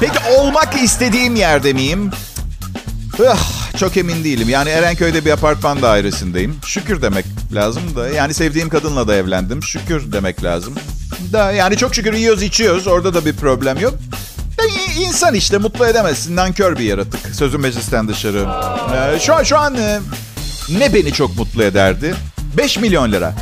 Peki 0.00 0.18
olmak 0.38 0.82
istediğim 0.82 1.36
yerde 1.36 1.72
miyim? 1.72 2.10
Ugh, 3.18 3.38
çok 3.78 3.96
emin 3.96 4.24
değilim. 4.24 4.48
Yani 4.48 4.70
Erenköy'de 4.70 5.24
bir 5.24 5.30
apartman 5.30 5.82
dairesindeyim. 5.82 6.56
Şükür 6.66 7.02
demek 7.02 7.24
lazım 7.54 7.82
da. 7.96 8.08
Yani 8.08 8.34
sevdiğim 8.34 8.68
kadınla 8.68 9.08
da 9.08 9.14
evlendim. 9.14 9.62
Şükür 9.62 10.12
demek 10.12 10.44
lazım. 10.44 10.74
Da 11.32 11.52
yani 11.52 11.76
çok 11.76 11.94
şükür 11.94 12.12
yiyoruz 12.12 12.42
içiyoruz. 12.42 12.86
Orada 12.86 13.14
da 13.14 13.24
bir 13.24 13.36
problem 13.36 13.78
yok. 13.78 13.94
İnsan 14.98 15.34
işte 15.34 15.58
mutlu 15.58 15.86
edemezsin. 15.86 16.36
Nankör 16.36 16.78
bir 16.78 16.84
yaratık. 16.84 17.34
Sözüm 17.34 17.60
meclisten 17.60 18.08
dışarı. 18.08 18.46
Ee, 18.94 19.20
şu 19.20 19.34
an 19.34 19.42
şu 19.42 19.58
an 19.58 19.74
e, 19.74 20.00
ne 20.78 20.94
beni 20.94 21.12
çok 21.12 21.36
mutlu 21.36 21.62
ederdi? 21.62 22.14
5 22.56 22.78
milyon 22.78 23.12
lira. 23.12 23.34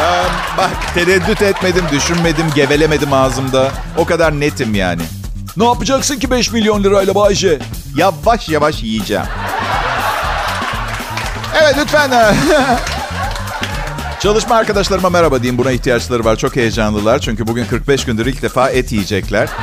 Ee, 0.00 0.24
bak 0.58 0.94
tereddüt 0.94 1.42
etmedim, 1.42 1.84
düşünmedim, 1.92 2.46
gevelemedim 2.54 3.12
ağzımda. 3.12 3.70
O 3.96 4.04
kadar 4.04 4.40
netim 4.40 4.74
yani. 4.74 5.02
Ne 5.56 5.64
yapacaksın 5.64 6.18
ki 6.18 6.30
5 6.30 6.52
milyon 6.52 6.84
lirayla 6.84 7.14
Bayce? 7.14 7.58
Yavaş 7.96 8.48
yavaş 8.48 8.82
yiyeceğim. 8.82 9.24
Evet 11.62 11.74
lütfen. 11.78 12.10
Çalışma 14.20 14.56
arkadaşlarıma 14.56 15.10
merhaba 15.10 15.42
diyeyim. 15.42 15.58
Buna 15.58 15.72
ihtiyaçları 15.72 16.24
var. 16.24 16.36
Çok 16.36 16.56
heyecanlılar. 16.56 17.18
Çünkü 17.18 17.46
bugün 17.46 17.64
45 17.64 18.04
gündür 18.04 18.26
ilk 18.26 18.42
defa 18.42 18.70
et 18.70 18.92
yiyecekler. 18.92 19.48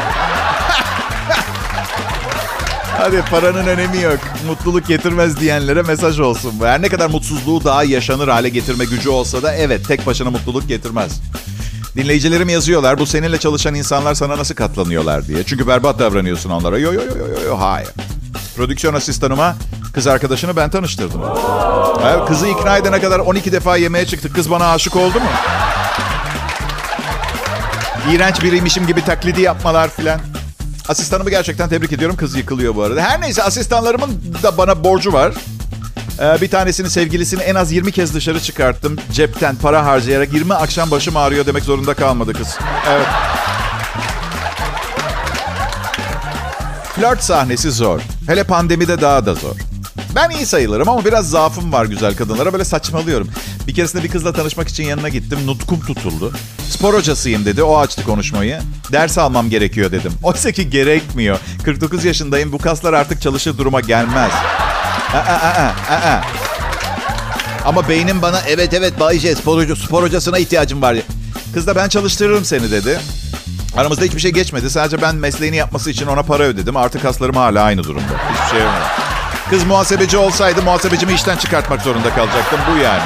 Hadi 2.97 3.21
paranın 3.21 3.67
önemi 3.67 4.01
yok. 4.01 4.19
Mutluluk 4.47 4.87
getirmez 4.87 5.39
diyenlere 5.39 5.81
mesaj 5.81 6.19
olsun. 6.19 6.53
Her 6.61 6.81
ne 6.81 6.89
kadar 6.89 7.09
mutsuzluğu 7.09 7.63
daha 7.63 7.83
yaşanır 7.83 8.27
hale 8.27 8.49
getirme 8.49 8.85
gücü 8.85 9.09
olsa 9.09 9.43
da 9.43 9.55
evet 9.55 9.87
tek 9.87 10.05
başına 10.05 10.29
mutluluk 10.29 10.67
getirmez. 10.67 11.21
Dinleyicilerim 11.95 12.49
yazıyorlar. 12.49 12.99
Bu 12.99 13.05
seninle 13.05 13.37
çalışan 13.37 13.75
insanlar 13.75 14.13
sana 14.15 14.37
nasıl 14.37 14.55
katlanıyorlar 14.55 15.27
diye. 15.27 15.43
Çünkü 15.43 15.67
berbat 15.67 15.99
davranıyorsun 15.99 16.49
onlara. 16.49 16.77
Yo 16.77 16.93
yo 16.93 17.01
yo 17.01 17.17
yo 17.17 17.43
yo 17.47 17.59
hayır. 17.59 17.89
Prodüksiyon 18.55 18.93
asistanıma 18.93 19.55
kız 19.93 20.07
arkadaşını 20.07 20.55
ben 20.55 20.69
tanıştırdım. 20.69 21.21
Evet, 22.05 22.27
kızı 22.27 22.47
ikna 22.47 22.77
edene 22.77 23.01
kadar 23.01 23.19
12 23.19 23.51
defa 23.51 23.77
yemeğe 23.77 24.05
çıktık. 24.05 24.35
Kız 24.35 24.51
bana 24.51 24.71
aşık 24.71 24.95
oldu 24.95 25.19
mu? 25.19 25.29
İğrenç 28.11 28.43
biriymişim 28.43 28.87
gibi 28.87 29.05
taklidi 29.05 29.41
yapmalar 29.41 29.89
filan. 29.89 30.19
Asistanımı 30.89 31.29
gerçekten 31.29 31.69
tebrik 31.69 31.91
ediyorum. 31.91 32.15
Kız 32.17 32.35
yıkılıyor 32.35 32.75
bu 32.75 32.83
arada. 32.83 33.01
Her 33.01 33.21
neyse 33.21 33.43
asistanlarımın 33.43 34.21
da 34.43 34.57
bana 34.57 34.83
borcu 34.83 35.13
var. 35.13 35.33
Ee, 36.23 36.41
bir 36.41 36.49
tanesini 36.49 36.89
sevgilisini 36.89 37.41
en 37.41 37.55
az 37.55 37.71
20 37.71 37.91
kez 37.91 38.13
dışarı 38.13 38.39
çıkarttım. 38.39 38.95
Cepten 39.11 39.55
para 39.55 39.85
harcayarak 39.85 40.33
20 40.33 40.53
akşam 40.53 40.91
başım 40.91 41.17
ağrıyor 41.17 41.45
demek 41.45 41.63
zorunda 41.63 41.93
kalmadı 41.93 42.33
kız. 42.33 42.57
Evet. 42.89 43.07
Flört 46.95 47.23
sahnesi 47.23 47.71
zor. 47.71 48.01
Hele 48.27 48.43
pandemide 48.43 49.01
daha 49.01 49.25
da 49.25 49.35
zor. 49.35 49.55
Ben 50.15 50.29
iyi 50.29 50.45
sayılırım 50.45 50.89
ama 50.89 51.05
biraz 51.05 51.29
zaafım 51.29 51.71
var 51.73 51.85
güzel 51.85 52.15
kadınlara. 52.15 52.53
Böyle 52.53 52.65
saçmalıyorum. 52.65 53.29
Bir 53.67 53.73
keresinde 53.73 54.03
bir 54.03 54.09
kızla 54.09 54.33
tanışmak 54.33 54.67
için 54.67 54.83
yanına 54.83 55.09
gittim. 55.09 55.39
Nutkum 55.45 55.79
tutuldu. 55.79 56.33
Spor 56.69 56.93
hocasıyım 56.93 57.45
dedi. 57.45 57.63
O 57.63 57.77
açtı 57.77 58.03
konuşmayı. 58.03 58.59
Ders 58.91 59.17
almam 59.17 59.49
gerekiyor 59.49 59.91
dedim. 59.91 60.11
Oysa 60.23 60.51
ki 60.51 60.69
gerekmiyor. 60.69 61.39
49 61.63 62.05
yaşındayım. 62.05 62.51
Bu 62.51 62.57
kaslar 62.57 62.93
artık 62.93 63.21
çalışır 63.21 63.57
duruma 63.57 63.81
gelmez. 63.81 64.31
Aa, 65.13 65.17
aa, 65.17 65.93
aa. 65.93 66.21
Ama 67.65 67.89
beynim 67.89 68.21
bana 68.21 68.41
evet 68.47 68.73
evet 68.73 68.99
Bayce 68.99 69.35
spor, 69.35 69.57
hoca, 69.57 69.75
spor 69.75 70.03
hocasına 70.03 70.39
ihtiyacım 70.39 70.81
var. 70.81 70.97
Kız 71.53 71.67
da 71.67 71.75
ben 71.75 71.89
çalıştırırım 71.89 72.45
seni 72.45 72.71
dedi. 72.71 72.99
Aramızda 73.77 74.05
hiçbir 74.05 74.19
şey 74.19 74.31
geçmedi. 74.31 74.69
Sadece 74.69 75.01
ben 75.01 75.15
mesleğini 75.15 75.55
yapması 75.55 75.89
için 75.89 76.07
ona 76.07 76.23
para 76.23 76.43
ödedim. 76.43 76.77
Artık 76.77 77.01
kaslarım 77.01 77.35
hala 77.35 77.63
aynı 77.63 77.83
durumda. 77.83 78.13
Hiçbir 78.33 78.57
şey 78.57 78.59
yok. 78.59 78.73
Kız 79.49 79.63
muhasebeci 79.63 80.17
olsaydı 80.17 80.61
muhasebecimi 80.61 81.13
işten 81.13 81.37
çıkartmak 81.37 81.81
zorunda 81.81 82.15
kalacaktım. 82.15 82.59
Bu 82.71 82.77
yani. 82.77 83.03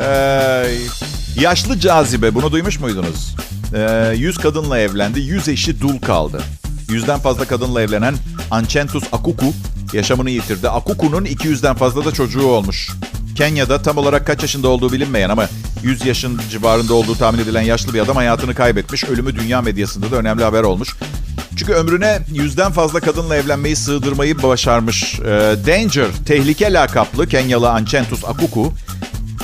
ee, 0.00 0.66
yaşlı 1.40 1.80
cazibe. 1.80 2.34
Bunu 2.34 2.52
duymuş 2.52 2.80
muydunuz? 2.80 3.34
Ee, 3.74 4.12
100 4.16 4.38
kadınla 4.38 4.78
evlendi. 4.78 5.20
100 5.20 5.48
eşi 5.48 5.80
dul 5.80 5.98
kaldı. 5.98 6.42
Yüzden 6.88 7.18
fazla 7.18 7.44
kadınla 7.44 7.82
evlenen 7.82 8.14
Anchentus 8.50 9.04
Akuku 9.12 9.52
yaşamını 9.92 10.30
yitirdi. 10.30 10.68
Akuku'nun 10.68 11.24
200'den 11.24 11.74
fazla 11.74 12.04
da 12.04 12.12
çocuğu 12.12 12.46
olmuş. 12.46 12.90
Kenya'da 13.36 13.82
tam 13.82 13.96
olarak 13.96 14.26
kaç 14.26 14.42
yaşında 14.42 14.68
olduğu 14.68 14.92
bilinmeyen 14.92 15.30
ama 15.30 15.48
100 15.82 16.06
yaşın 16.06 16.40
civarında 16.50 16.94
olduğu 16.94 17.14
tahmin 17.14 17.38
edilen 17.38 17.62
yaşlı 17.62 17.94
bir 17.94 18.00
adam 18.00 18.16
hayatını 18.16 18.54
kaybetmiş. 18.54 19.04
Ölümü 19.04 19.36
dünya 19.36 19.62
medyasında 19.62 20.10
da 20.10 20.16
önemli 20.16 20.44
haber 20.44 20.62
olmuş. 20.62 20.96
Çünkü 21.56 21.72
ömrüne 21.72 22.18
yüzden 22.32 22.72
fazla 22.72 23.00
kadınla 23.00 23.36
evlenmeyi 23.36 23.76
sığdırmayı 23.76 24.42
başarmış. 24.42 25.20
E, 25.20 25.24
Danger, 25.66 26.06
tehlike 26.26 26.72
lakaplı 26.72 27.26
Kenyalı 27.26 27.70
Anchentus 27.70 28.24
Akuku. 28.24 28.72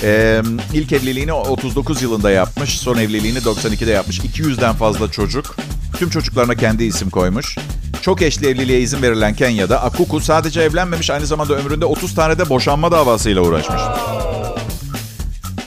E, 0.03 0.43
ilk 0.75 0.93
evliliğini 0.93 1.33
39 1.33 2.03
yılında 2.03 2.31
yapmış. 2.31 2.79
Son 2.79 2.97
evliliğini 2.97 3.39
92'de 3.39 3.91
yapmış. 3.91 4.21
200'den 4.21 4.75
fazla 4.75 5.11
çocuk. 5.11 5.57
Tüm 5.99 6.11
çocuklarına 6.11 6.55
kendi 6.55 6.85
isim 6.85 7.11
koymuş. 7.11 7.57
Çok 8.03 8.23
eşli 8.23 8.49
evliliğe 8.49 8.81
izin 8.81 9.03
verilen 9.03 9.35
Kenya'da 9.35 9.83
Akuku 9.83 10.21
sadece 10.21 10.61
evlenmemiş 10.61 11.11
aynı 11.11 11.27
zamanda 11.27 11.55
ömründe 11.55 11.85
30 11.85 12.15
tane 12.15 12.39
de 12.39 12.49
boşanma 12.49 12.93
davasıyla 12.93 13.43
uğraşmış. 13.43 13.81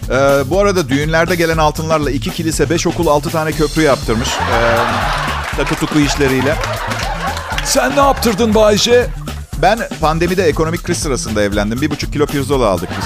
Ee, 0.09 0.43
bu 0.49 0.59
arada 0.59 0.89
düğünlerde 0.89 1.35
gelen 1.35 1.57
altınlarla 1.57 2.11
iki 2.11 2.31
kilise, 2.31 2.69
beş 2.69 2.87
okul, 2.87 3.07
altı 3.07 3.29
tane 3.29 3.51
köprü 3.51 3.81
yaptırmış. 3.81 4.29
Ee, 4.29 4.77
takı 5.57 5.75
tuku 5.75 5.99
işleriyle. 5.99 6.55
Sen 7.65 7.91
ne 7.95 7.99
yaptırdın 7.99 8.55
Bayce? 8.55 9.07
Ben 9.61 9.79
pandemide 10.01 10.43
ekonomik 10.43 10.83
kriz 10.83 10.97
sırasında 10.97 11.43
evlendim. 11.43 11.81
Bir 11.81 11.89
buçuk 11.89 12.13
kilo 12.13 12.25
pirzola 12.25 12.67
aldık 12.67 12.89
biz. 12.97 13.05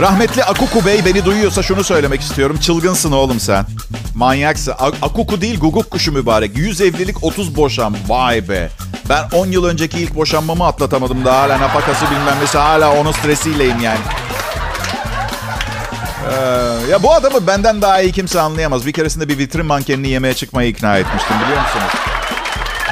Rahmetli 0.00 0.44
Akuku 0.44 0.86
Bey 0.86 1.04
beni 1.04 1.24
duyuyorsa 1.24 1.62
şunu 1.62 1.84
söylemek 1.84 2.20
istiyorum. 2.20 2.58
Çılgınsın 2.60 3.12
oğlum 3.12 3.40
sen. 3.40 3.66
Manyaksın. 4.14 4.74
Akuku 5.02 5.40
değil 5.40 5.60
guguk 5.60 5.90
kuşu 5.90 6.12
mübarek. 6.12 6.56
100 6.56 6.80
evlilik 6.80 7.24
30 7.24 7.56
boşan. 7.56 7.96
Vay 8.08 8.48
be. 8.48 8.70
Ben 9.08 9.28
10 9.32 9.46
yıl 9.46 9.64
önceki 9.64 9.98
ilk 9.98 10.14
boşanmamı 10.14 10.66
atlatamadım. 10.66 11.24
Daha 11.24 11.40
hala 11.42 11.60
nafakası 11.60 12.04
bilmem 12.04 12.40
nesi. 12.42 12.58
Hala 12.58 12.96
onun 12.96 13.12
stresiyleyim 13.12 13.80
yani. 13.80 14.00
Ee, 16.30 16.90
ya 16.90 17.02
bu 17.02 17.14
adamı 17.14 17.46
benden 17.46 17.82
daha 17.82 18.00
iyi 18.00 18.12
kimse 18.12 18.40
anlayamaz. 18.40 18.86
Bir 18.86 18.92
keresinde 18.92 19.28
bir 19.28 19.38
vitrin 19.38 19.66
mankenini 19.66 20.08
yemeğe 20.08 20.34
çıkmaya 20.34 20.68
ikna 20.68 20.98
etmiştim 20.98 21.36
biliyor 21.44 21.60
musunuz? 21.62 21.92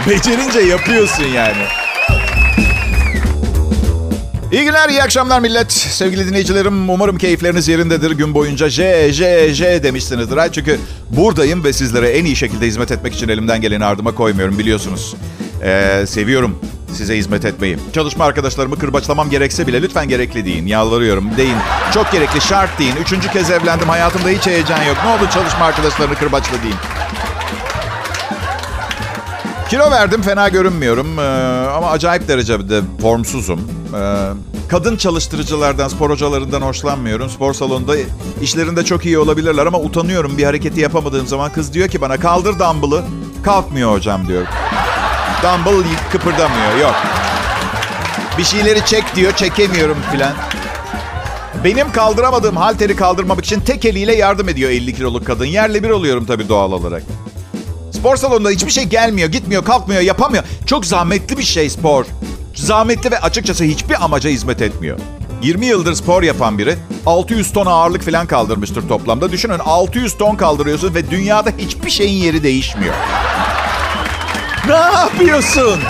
Becerince 0.08 0.60
yapıyorsun 0.60 1.24
yani. 1.24 1.66
İyi 4.52 4.64
günler, 4.64 4.88
iyi 4.88 5.02
akşamlar 5.02 5.40
millet. 5.40 5.72
Sevgili 5.72 6.28
dinleyicilerim, 6.28 6.90
umarım 6.90 7.18
keyifleriniz 7.18 7.68
yerindedir. 7.68 8.10
Gün 8.10 8.34
boyunca 8.34 8.68
J, 8.68 9.12
J, 9.12 9.54
J 9.54 9.82
demişsinizdir. 9.82 10.52
Çünkü 10.52 10.78
buradayım 11.10 11.64
ve 11.64 11.72
sizlere 11.72 12.08
en 12.08 12.24
iyi 12.24 12.36
şekilde 12.36 12.66
hizmet 12.66 12.90
etmek 12.90 13.14
için 13.14 13.28
elimden 13.28 13.60
geleni 13.60 13.84
ardıma 13.84 14.14
koymuyorum 14.14 14.58
biliyorsunuz. 14.58 15.14
Ee, 15.62 16.04
seviyorum 16.06 16.58
size 16.92 17.16
hizmet 17.16 17.44
etmeyi. 17.44 17.78
Çalışma 17.92 18.24
arkadaşlarımı 18.24 18.78
kırbaçlamam 18.78 19.30
gerekse 19.30 19.66
bile 19.66 19.82
lütfen 19.82 20.08
gerekli 20.08 20.44
deyin. 20.44 20.66
Yalvarıyorum 20.66 21.36
deyin. 21.36 21.56
Çok 21.94 22.12
gerekli 22.12 22.40
şart 22.40 22.78
deyin. 22.78 22.96
Üçüncü 22.96 23.30
kez 23.32 23.50
evlendim. 23.50 23.88
Hayatımda 23.88 24.28
hiç 24.28 24.46
heyecan 24.46 24.82
yok. 24.82 24.96
Ne 25.04 25.10
oldu 25.10 25.30
çalışma 25.34 25.64
arkadaşlarını 25.64 26.14
kırbaçla 26.14 26.62
deyin. 26.62 26.76
Kilo 29.70 29.90
verdim 29.90 30.22
fena 30.22 30.48
görünmüyorum 30.48 31.18
ee, 31.18 31.22
ama 31.68 31.90
acayip 31.90 32.28
derecede 32.28 32.80
formsuzum. 33.02 33.60
Ee, 33.94 34.28
kadın 34.68 34.96
çalıştırıcılardan, 34.96 35.88
spor 35.88 36.10
hocalarından 36.10 36.60
hoşlanmıyorum. 36.60 37.30
Spor 37.30 37.52
salonunda 37.54 37.96
işlerinde 38.42 38.84
çok 38.84 39.06
iyi 39.06 39.18
olabilirler 39.18 39.66
ama 39.66 39.80
utanıyorum 39.80 40.38
bir 40.38 40.44
hareketi 40.44 40.80
yapamadığım 40.80 41.26
zaman. 41.26 41.52
Kız 41.52 41.72
diyor 41.74 41.88
ki 41.88 42.00
bana 42.00 42.16
kaldır 42.16 42.58
dumbbell'ı. 42.58 43.04
Kalkmıyor 43.44 43.92
hocam 43.92 44.28
diyor. 44.28 44.46
Dumbbell 45.42 45.84
kıpırdamıyor 46.12 46.76
yok. 46.80 46.94
Bir 48.38 48.44
şeyleri 48.44 48.86
çek 48.86 49.16
diyor 49.16 49.32
çekemiyorum 49.32 49.98
filan. 50.12 50.32
Benim 51.64 51.92
kaldıramadığım 51.92 52.56
halteri 52.56 52.96
kaldırmamak 52.96 53.44
için 53.44 53.60
tek 53.60 53.84
eliyle 53.84 54.14
yardım 54.14 54.48
ediyor 54.48 54.70
50 54.70 54.94
kiloluk 54.94 55.26
kadın. 55.26 55.44
Yerle 55.44 55.82
bir 55.82 55.90
oluyorum 55.90 56.26
tabii 56.26 56.48
doğal 56.48 56.72
olarak. 56.72 57.02
Spor 57.92 58.16
salonunda 58.16 58.50
hiçbir 58.50 58.70
şey 58.70 58.84
gelmiyor, 58.84 59.28
gitmiyor, 59.28 59.64
kalkmıyor, 59.64 60.00
yapamıyor. 60.00 60.44
Çok 60.66 60.86
zahmetli 60.86 61.38
bir 61.38 61.42
şey 61.42 61.70
spor. 61.70 62.04
Zahmetli 62.54 63.10
ve 63.10 63.20
açıkçası 63.20 63.64
hiçbir 63.64 64.04
amaca 64.04 64.30
hizmet 64.30 64.62
etmiyor. 64.62 64.98
20 65.42 65.66
yıldır 65.66 65.94
spor 65.94 66.22
yapan 66.22 66.58
biri 66.58 66.76
600 67.06 67.52
ton 67.52 67.66
ağırlık 67.66 68.02
falan 68.02 68.26
kaldırmıştır 68.26 68.88
toplamda. 68.88 69.32
Düşünün 69.32 69.58
600 69.58 70.18
ton 70.18 70.36
kaldırıyorsun 70.36 70.94
ve 70.94 71.10
dünyada 71.10 71.50
hiçbir 71.58 71.90
şeyin 71.90 72.22
yeri 72.24 72.42
değişmiyor. 72.42 72.94
ne 74.68 74.74
yapıyorsun? 74.74 75.80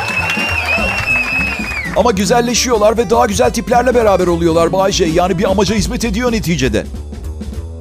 Ama 1.96 2.10
güzelleşiyorlar 2.10 2.96
ve 2.98 3.10
daha 3.10 3.26
güzel 3.26 3.50
tiplerle 3.50 3.94
beraber 3.94 4.26
oluyorlar 4.26 4.72
Bayce. 4.72 5.04
Yani 5.04 5.38
bir 5.38 5.50
amaca 5.50 5.74
hizmet 5.74 6.04
ediyor 6.04 6.32
neticede. 6.32 6.86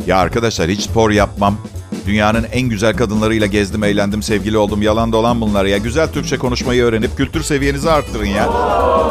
Ya 0.07 0.17
arkadaşlar 0.17 0.69
hiç 0.69 0.81
spor 0.81 1.11
yapmam. 1.11 1.57
Dünyanın 2.07 2.43
en 2.51 2.69
güzel 2.69 2.97
kadınlarıyla 2.97 3.47
gezdim, 3.47 3.83
eğlendim, 3.83 4.23
sevgili 4.23 4.57
oldum. 4.57 4.81
Yalan 4.81 5.11
dolan 5.11 5.41
bunlar 5.41 5.65
ya. 5.65 5.77
Güzel 5.77 6.07
Türkçe 6.07 6.37
konuşmayı 6.37 6.83
öğrenip 6.83 7.17
kültür 7.17 7.43
seviyenizi 7.43 7.91
arttırın 7.91 8.25
ya. 8.25 8.49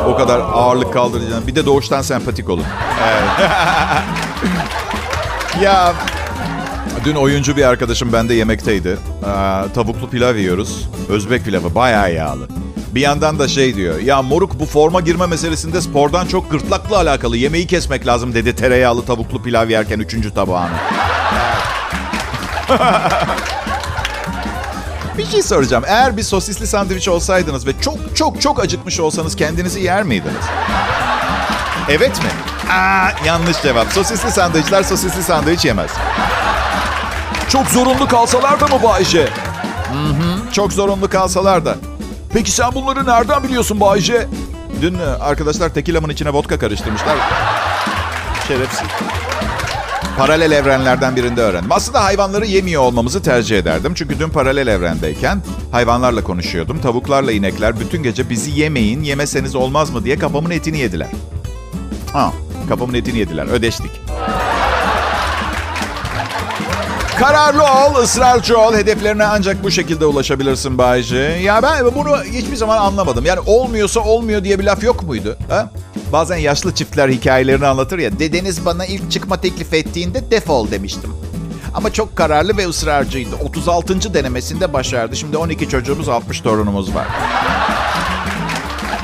O 0.08 0.16
kadar 0.16 0.38
ağırlık 0.38 0.92
kaldıracağım. 0.92 1.46
Bir 1.46 1.54
de 1.54 1.66
doğuştan 1.66 2.02
sempatik 2.02 2.50
olun. 2.50 2.64
Evet. 3.08 3.50
ya 5.62 5.94
dün 7.04 7.14
oyuncu 7.14 7.56
bir 7.56 7.62
arkadaşım 7.62 8.12
bende 8.12 8.34
yemekteydi. 8.34 8.88
Ee, 8.88 9.24
tavuklu 9.74 10.10
pilav 10.10 10.36
yiyoruz. 10.36 10.88
Özbek 11.08 11.44
pilavı 11.44 11.74
bayağı 11.74 12.12
yağlı. 12.14 12.48
Bir 12.94 13.00
yandan 13.00 13.38
da 13.38 13.48
şey 13.48 13.76
diyor. 13.76 14.00
Ya 14.00 14.22
moruk 14.22 14.60
bu 14.60 14.66
forma 14.66 15.00
girme 15.00 15.26
meselesinde 15.26 15.80
spordan 15.80 16.26
çok 16.26 16.50
gırtlakla 16.50 16.96
alakalı. 16.96 17.36
Yemeği 17.36 17.66
kesmek 17.66 18.06
lazım 18.06 18.34
dedi 18.34 18.56
tereyağlı 18.56 19.04
tavuklu 19.04 19.42
pilav 19.42 19.70
yerken 19.70 19.98
üçüncü 19.98 20.34
tabağını. 20.34 20.76
Bir 25.18 25.26
şey 25.26 25.42
soracağım. 25.42 25.84
Eğer 25.86 26.16
bir 26.16 26.22
sosisli 26.22 26.66
sandviç 26.66 27.08
olsaydınız 27.08 27.66
ve 27.66 27.70
çok 27.80 28.16
çok 28.16 28.40
çok 28.40 28.60
acıkmış 28.60 29.00
olsanız 29.00 29.36
kendinizi 29.36 29.80
yer 29.80 30.02
miydiniz? 30.02 30.44
Evet 31.88 32.22
mi? 32.22 32.30
Aa, 32.72 33.08
yanlış 33.26 33.62
cevap. 33.62 33.92
Sosisli 33.92 34.30
sandviçler 34.30 34.82
sosisli 34.82 35.22
sandviç 35.22 35.64
yemez. 35.64 35.90
Çok 37.48 37.66
zorunlu 37.66 38.08
kalsalar 38.08 38.60
da 38.60 38.66
mı 38.66 38.82
Bayce? 38.82 39.28
Çok 40.52 40.72
zorunlu 40.72 41.08
kalsalar 41.10 41.64
da. 41.64 41.74
Peki 42.32 42.50
sen 42.50 42.74
bunları 42.74 43.06
nereden 43.06 43.42
biliyorsun 43.42 43.80
Bayce? 43.80 44.26
Dün 44.82 44.98
e, 44.98 45.04
arkadaşlar 45.04 45.68
tekilamın 45.68 46.08
içine 46.08 46.30
vodka 46.32 46.58
karıştırmışlar. 46.58 47.16
Şerefsiz. 48.48 48.88
Paralel 50.16 50.50
evrenlerden 50.50 51.16
birinde 51.16 51.40
öğrendim. 51.40 51.72
Aslında 51.72 52.04
hayvanları 52.04 52.46
yemiyor 52.46 52.82
olmamızı 52.82 53.22
tercih 53.22 53.58
ederdim. 53.58 53.92
Çünkü 53.94 54.18
dün 54.18 54.28
paralel 54.28 54.66
evrendeyken 54.66 55.42
hayvanlarla 55.72 56.24
konuşuyordum. 56.24 56.80
Tavuklarla 56.80 57.32
inekler 57.32 57.80
bütün 57.80 58.02
gece 58.02 58.30
bizi 58.30 58.60
yemeyin, 58.60 59.02
yemeseniz 59.02 59.54
olmaz 59.54 59.90
mı 59.90 60.04
diye 60.04 60.18
kafamın 60.18 60.50
etini 60.50 60.78
yediler. 60.78 61.08
Ha, 62.12 62.32
kafamın 62.68 62.94
etini 62.94 63.18
yediler. 63.18 63.46
Ödeştik. 63.46 63.90
Kararlı 67.18 67.62
ol, 67.62 68.02
ısrarcı 68.02 68.58
ol. 68.58 68.74
Hedeflerine 68.74 69.24
ancak 69.24 69.64
bu 69.64 69.70
şekilde 69.70 70.06
ulaşabilirsin 70.06 70.78
Bayce. 70.78 71.16
Ya 71.18 71.62
ben 71.62 71.84
bunu 71.94 72.24
hiçbir 72.24 72.56
zaman 72.56 72.78
anlamadım. 72.78 73.24
Yani 73.24 73.40
olmuyorsa 73.46 74.00
olmuyor 74.00 74.44
diye 74.44 74.58
bir 74.58 74.64
laf 74.64 74.82
yok 74.82 75.02
muydu? 75.02 75.36
Ha? 75.48 75.70
Bazen 76.12 76.36
yaşlı 76.36 76.74
çiftler 76.74 77.08
hikayelerini 77.08 77.66
anlatır 77.66 77.98
ya. 77.98 78.18
Dedeniz 78.18 78.64
bana 78.66 78.86
ilk 78.86 79.10
çıkma 79.10 79.40
teklif 79.40 79.74
ettiğinde 79.74 80.30
defol 80.30 80.70
demiştim. 80.70 81.12
Ama 81.74 81.92
çok 81.92 82.16
kararlı 82.16 82.56
ve 82.56 82.68
ısrarcıydı. 82.68 83.36
36. 83.36 84.14
denemesinde 84.14 84.72
başardı. 84.72 85.16
Şimdi 85.16 85.36
12 85.36 85.68
çocuğumuz, 85.68 86.08
60 86.08 86.40
torunumuz 86.40 86.94
var. 86.94 87.06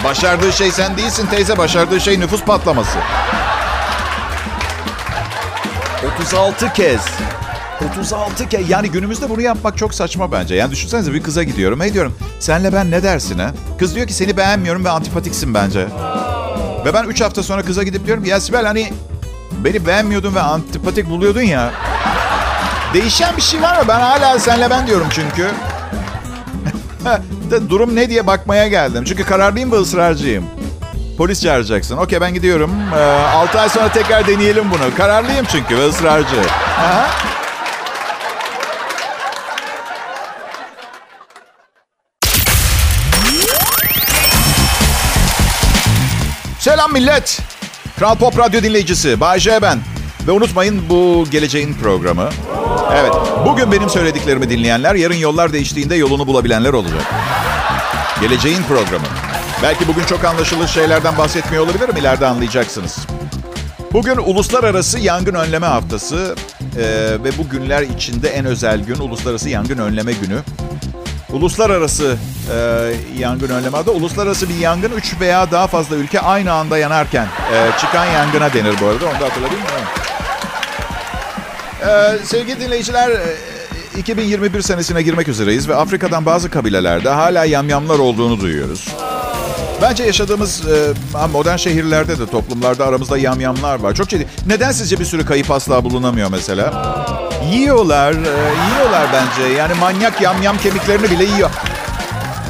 Başardığı 0.04 0.52
şey 0.52 0.70
sen 0.70 0.96
değilsin 0.96 1.26
teyze. 1.26 1.58
Başardığı 1.58 2.00
şey 2.00 2.20
nüfus 2.20 2.42
patlaması. 2.44 2.98
36 6.16 6.72
kez. 6.72 7.00
36 7.90 8.48
kez. 8.48 8.70
Yani 8.70 8.90
günümüzde 8.90 9.30
bunu 9.30 9.40
yapmak 9.40 9.78
çok 9.78 9.94
saçma 9.94 10.32
bence. 10.32 10.54
Yani 10.54 10.70
düşünsenize 10.70 11.12
bir 11.12 11.22
kıza 11.22 11.42
gidiyorum. 11.42 11.80
Hey 11.80 11.94
diyorum 11.94 12.14
senle 12.40 12.72
ben 12.72 12.90
ne 12.90 13.02
dersin 13.02 13.38
ha? 13.38 13.52
Kız 13.78 13.94
diyor 13.94 14.06
ki 14.06 14.12
seni 14.14 14.36
beğenmiyorum 14.36 14.84
ve 14.84 14.90
antipatiksin 14.90 15.54
bence. 15.54 15.86
Ve 16.84 16.94
ben 16.94 17.04
3 17.04 17.20
hafta 17.20 17.42
sonra 17.42 17.62
kıza 17.62 17.82
gidip 17.82 18.06
diyorum 18.06 18.24
ya 18.24 18.40
Sibel 18.40 18.66
hani 18.66 18.92
beni 19.64 19.86
beğenmiyordun 19.86 20.34
ve 20.34 20.40
antipatik 20.40 21.10
buluyordun 21.10 21.42
ya. 21.42 21.70
Değişen 22.94 23.36
bir 23.36 23.42
şey 23.42 23.62
var 23.62 23.76
mı? 23.76 23.84
Ben 23.88 24.00
hala 24.00 24.38
senle 24.38 24.70
ben 24.70 24.86
diyorum 24.86 25.06
çünkü. 25.10 25.48
Durum 27.68 27.96
ne 27.96 28.08
diye 28.10 28.26
bakmaya 28.26 28.68
geldim. 28.68 29.04
Çünkü 29.04 29.24
kararlıyım 29.24 29.72
ve 29.72 29.76
ısrarcıyım. 29.76 30.44
Polis 31.18 31.42
çağıracaksın. 31.42 31.96
Okey 31.96 32.20
ben 32.20 32.34
gidiyorum. 32.34 32.70
Ee, 32.96 33.02
6 33.36 33.60
ay 33.60 33.68
sonra 33.68 33.88
tekrar 33.88 34.26
deneyelim 34.26 34.64
bunu. 34.70 34.96
Kararlıyım 34.96 35.46
çünkü 35.52 35.78
ve 35.78 35.88
ısrarcı. 35.88 36.40
Aha. 36.78 37.10
Selam 46.62 46.92
millet. 46.92 47.40
Kral 47.98 48.16
Pop 48.16 48.38
Radyo 48.38 48.62
dinleyicisi. 48.62 49.20
Bay 49.20 49.40
J 49.40 49.62
ben. 49.62 49.78
Ve 50.26 50.32
unutmayın 50.32 50.88
bu 50.88 51.24
geleceğin 51.30 51.74
programı. 51.74 52.28
Evet, 52.94 53.12
bugün 53.46 53.72
benim 53.72 53.90
söylediklerimi 53.90 54.50
dinleyenler, 54.50 54.94
yarın 54.94 55.14
yollar 55.14 55.52
değiştiğinde 55.52 55.94
yolunu 55.94 56.26
bulabilenler 56.26 56.72
olacak. 56.72 57.02
Geleceğin 58.20 58.62
programı. 58.62 59.06
Belki 59.62 59.88
bugün 59.88 60.04
çok 60.04 60.24
anlaşılır 60.24 60.68
şeylerden 60.68 61.18
bahsetmiyor 61.18 61.64
olabilirim, 61.64 61.96
ileride 61.96 62.26
anlayacaksınız. 62.26 62.98
Bugün 63.92 64.16
Uluslararası 64.16 64.98
Yangın 64.98 65.34
Önleme 65.34 65.66
Haftası 65.66 66.34
ee, 66.76 66.82
ve 67.24 67.38
bu 67.38 67.48
günler 67.48 67.82
içinde 67.82 68.28
en 68.28 68.44
özel 68.44 68.80
gün 68.80 68.96
Uluslararası 68.96 69.48
Yangın 69.48 69.78
Önleme 69.78 70.12
Günü. 70.12 70.38
Uluslararası 71.32 72.16
e, 72.54 72.56
yangın 73.18 73.48
önleme 73.48 73.78
adı. 73.78 73.90
Uluslararası 73.90 74.48
bir 74.48 74.54
yangın 74.54 74.92
3 74.92 75.20
veya 75.20 75.50
daha 75.50 75.66
fazla 75.66 75.96
ülke 75.96 76.20
aynı 76.20 76.52
anda 76.52 76.78
yanarken 76.78 77.26
e, 77.54 77.78
çıkan 77.80 78.04
yangına 78.04 78.52
denir 78.52 78.74
bu 78.80 78.86
arada. 78.86 79.04
Onu 79.06 79.20
da 79.20 79.24
hatırladın 79.24 79.58
mı? 79.58 79.66
E, 81.88 82.18
sevgili 82.24 82.60
dinleyiciler, 82.60 83.10
e, 83.10 83.36
2021 83.98 84.62
senesine 84.62 85.02
girmek 85.02 85.28
üzereyiz 85.28 85.68
ve 85.68 85.76
Afrika'dan 85.76 86.26
bazı 86.26 86.50
kabilelerde 86.50 87.08
hala 87.08 87.44
yamyamlar 87.44 87.98
olduğunu 87.98 88.40
duyuyoruz. 88.40 88.88
Bence 89.82 90.04
yaşadığımız 90.04 90.62
e, 90.68 90.92
modern 91.32 91.56
şehirlerde 91.56 92.18
de 92.18 92.26
toplumlarda 92.26 92.86
aramızda 92.86 93.18
yamyamlar 93.18 93.80
var. 93.80 93.94
Çok 93.94 94.08
ciddi. 94.08 94.26
Neden 94.46 94.72
sizce 94.72 94.98
bir 94.98 95.04
sürü 95.04 95.26
kayıp 95.26 95.50
asla 95.50 95.84
bulunamıyor 95.84 96.30
mesela? 96.30 96.72
Yiyorlar, 97.50 98.12
e, 98.12 98.16
yiyorlar 98.70 99.06
bence. 99.12 99.52
Yani 99.52 99.74
manyak 99.74 100.20
yamyam 100.20 100.58
kemiklerini 100.58 101.10
bile 101.10 101.24
yiyor. 101.24 101.50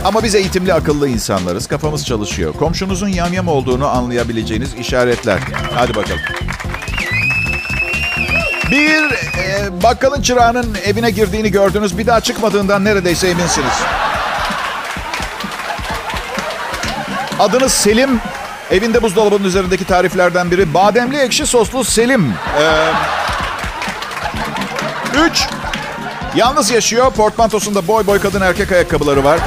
Ama 0.04 0.22
biz 0.22 0.34
eğitimli, 0.34 0.74
akıllı 0.74 1.08
insanlarız. 1.08 1.66
Kafamız 1.66 2.06
çalışıyor. 2.06 2.52
Komşunuzun 2.52 3.08
yamyam 3.08 3.48
olduğunu 3.48 3.88
anlayabileceğiniz 3.88 4.74
işaretler. 4.74 5.38
Hadi 5.74 5.94
bakalım. 5.94 6.20
Bir 8.70 9.02
e, 9.38 9.82
bakkalın 9.82 10.22
çırağının 10.22 10.76
evine 10.84 11.10
girdiğini 11.10 11.50
gördünüz. 11.50 11.98
Bir 11.98 12.06
daha 12.06 12.20
çıkmadığından 12.20 12.84
neredeyse 12.84 13.28
eminsiniz. 13.28 13.74
Adınız 17.38 17.72
Selim. 17.72 18.20
Evinde 18.70 19.02
buzdolabının 19.02 19.44
üzerindeki 19.44 19.84
tariflerden 19.84 20.50
biri. 20.50 20.74
Bademli 20.74 21.18
ekşi 21.18 21.46
soslu 21.46 21.84
Selim. 21.84 22.34
Ee, 22.60 22.92
üç. 25.14 25.48
Yalnız 26.36 26.70
yaşıyor. 26.70 27.10
Portmantosunda 27.10 27.88
boy 27.88 28.06
boy 28.06 28.20
kadın 28.20 28.40
erkek 28.40 28.72
ayakkabıları 28.72 29.24
var. 29.24 29.40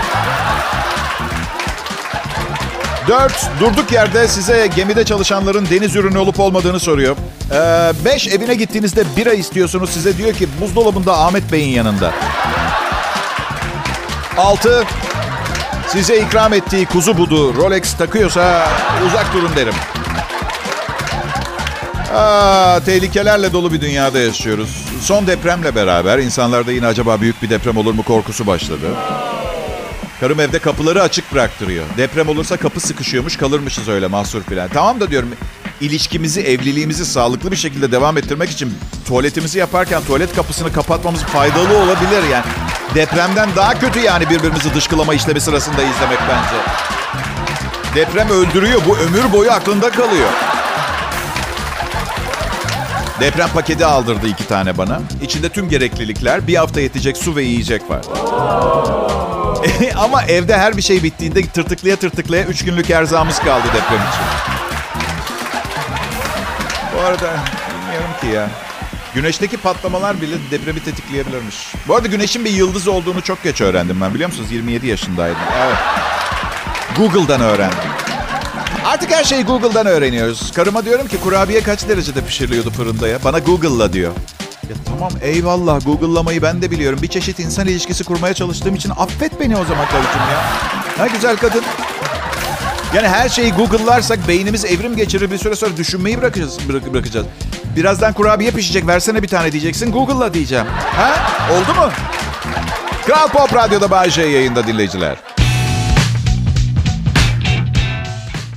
Dört. 3.08 3.49
Durduk 3.60 3.91
yerde 3.91 4.28
size 4.28 4.67
gemide 4.75 5.06
çalışanların 5.06 5.67
deniz 5.69 5.95
ürünü 5.95 6.17
olup 6.17 6.39
olmadığını 6.39 6.80
soruyor. 6.80 7.15
Ee, 7.51 7.91
beş. 8.06 8.28
Evine 8.28 8.56
gittiğinizde 8.56 9.04
bira 9.17 9.34
istiyorsunuz. 9.34 9.89
Size 9.89 10.17
diyor 10.17 10.34
ki 10.34 10.47
buzdolabında 10.62 11.19
Ahmet 11.19 11.51
Bey'in 11.51 11.69
yanında. 11.69 12.12
Altı. 14.38 14.84
Size 15.88 16.17
ikram 16.17 16.54
ettiği 16.54 16.86
kuzu 16.86 17.17
budu 17.17 17.56
Rolex 17.56 17.93
takıyorsa 17.93 18.67
uzak 19.08 19.34
durun 19.34 19.56
derim. 19.56 19.73
Aa, 22.15 22.80
tehlikelerle 22.86 23.54
dolu 23.54 23.73
bir 23.73 23.82
dünyada 23.82 24.19
yaşıyoruz. 24.19 24.86
Son 25.01 25.28
depremle 25.28 25.75
beraber 25.75 26.19
insanlarda 26.19 26.71
yine 26.71 26.88
acaba 26.88 27.21
büyük 27.21 27.41
bir 27.41 27.49
deprem 27.49 27.78
olur 27.78 27.93
mu 27.93 28.04
korkusu 28.04 28.47
başladı. 28.47 28.86
Karım 30.19 30.39
evde 30.39 30.60
kapıları 30.60 31.01
açık 31.01 31.34
bıraktırıyor. 31.34 31.86
Deprem 31.97 32.30
olursa 32.30 32.58
kapı 32.58 32.80
sıkışıyormuş 32.80 33.38
kalırmışız 33.38 33.89
öyle 33.89 34.08
mahsur 34.08 34.43
filan. 34.43 34.69
Tamam 34.73 34.99
da 34.99 35.12
diyorum 35.12 35.30
ilişkimizi, 35.82 36.41
evliliğimizi 36.41 37.06
sağlıklı 37.06 37.51
bir 37.51 37.56
şekilde 37.56 37.91
devam 37.91 38.17
ettirmek 38.17 38.49
için 38.49 38.73
tuvaletimizi 39.08 39.60
yaparken 39.60 40.01
tuvalet 40.04 40.36
kapısını 40.36 40.73
kapatmamız 40.73 41.23
faydalı 41.23 41.78
olabilir 41.78 42.30
yani. 42.32 42.45
Depremden 42.95 43.49
daha 43.56 43.80
kötü 43.80 43.99
yani 43.99 44.30
birbirimizi 44.30 44.75
dışkılama 44.75 45.13
işlemi 45.13 45.41
sırasında 45.41 45.82
izlemek 45.84 46.19
bence. 46.30 46.62
Deprem 47.95 48.30
öldürüyor. 48.30 48.82
Bu 48.88 48.97
ömür 48.97 49.34
boyu 49.34 49.51
aklında 49.51 49.89
kalıyor. 49.89 50.55
Deprem 53.19 53.49
paketi 53.49 53.86
aldırdı 53.86 54.28
iki 54.28 54.47
tane 54.47 54.78
bana. 54.78 54.99
İçinde 55.21 55.49
tüm 55.49 55.69
gereklilikler, 55.69 56.47
bir 56.47 56.56
hafta 56.56 56.82
yetecek 56.82 57.17
su 57.17 57.36
ve 57.36 57.43
yiyecek 57.43 57.89
var. 57.89 58.01
Ama 59.95 60.23
evde 60.23 60.58
her 60.58 60.78
bir 60.78 60.82
şey 60.82 61.04
bittiğinde 61.04 61.47
tırtıklaya 61.47 61.95
tırtıklaya 61.95 62.45
üç 62.45 62.65
günlük 62.65 62.89
erzağımız 62.89 63.39
kaldı 63.39 63.67
deprem 63.67 64.01
için. 64.10 64.25
Bu 66.95 67.01
arada 67.01 67.34
bilmiyorum 67.69 68.10
ki 68.21 68.28
ya. 68.28 68.49
Güneşteki 69.15 69.58
patlamalar 69.58 70.21
bile 70.21 70.36
depremi 70.51 70.84
tetikleyebilirmiş. 70.84 71.56
Bu 71.88 71.95
arada 71.95 72.08
güneşin 72.08 72.45
bir 72.45 72.51
yıldız 72.51 72.88
olduğunu 72.88 73.21
çok 73.21 73.43
geç 73.43 73.62
öğrendim 73.62 74.01
ben 74.01 74.13
biliyor 74.13 74.30
musunuz? 74.30 74.51
27 74.51 74.88
yaşındaydım. 74.88 75.38
Evet. 75.65 75.78
Google'dan 76.97 77.41
öğrendim. 77.41 77.85
Artık 78.86 79.12
her 79.12 79.24
şeyi 79.24 79.43
Google'dan 79.43 79.86
öğreniyoruz. 79.86 80.52
Karıma 80.52 80.86
diyorum 80.86 81.08
ki 81.08 81.17
kurabiye 81.24 81.62
kaç 81.63 81.88
derecede 81.88 82.21
pişiriliyordu 82.21 82.69
fırında 82.69 83.08
ya? 83.08 83.19
Bana 83.24 83.39
Google'la 83.39 83.93
diyor. 83.93 84.12
Ya 84.69 84.76
tamam 84.86 85.12
eyvallah 85.21 85.86
Google'lamayı 85.86 86.41
ben 86.41 86.62
de 86.62 86.71
biliyorum. 86.71 87.00
Bir 87.02 87.08
çeşit 87.08 87.39
insan 87.39 87.67
ilişkisi 87.67 88.04
kurmaya 88.04 88.34
çalıştığım 88.34 88.76
için 88.76 88.89
affet 88.98 89.39
beni 89.39 89.58
o 89.58 89.65
zaman 89.65 89.86
karıcığım 89.86 90.21
ya. 90.32 90.43
Ha 90.98 91.08
güzel 91.08 91.38
kadın. 91.38 91.63
Yani 92.95 93.08
her 93.08 93.30
şeyi 93.30 93.52
Google'larsak 93.54 94.28
beynimiz 94.28 94.65
evrim 94.65 94.95
geçirir 94.95 95.32
bir 95.32 95.38
süre 95.38 95.56
sonra 95.56 95.78
düşünmeyi 95.78 96.17
bırakacağız. 96.17 96.58
Bırak, 96.69 96.93
bırakacağız. 96.93 97.26
Birazdan 97.76 98.13
kurabiye 98.13 98.52
pişecek 98.52 98.88
versene 98.88 99.24
bir 99.24 99.28
tane 99.28 99.52
diyeceksin 99.52 99.91
Google'la 99.91 100.34
diyeceğim. 100.34 100.65
Ha? 100.95 101.15
Oldu 101.52 101.80
mu? 101.80 101.89
Kral 103.06 103.28
Pop 103.28 103.56
Radyo'da 103.56 103.91
Bay 103.91 104.10
J 104.10 104.21
yayında 104.21 104.67
dinleyiciler. 104.67 105.15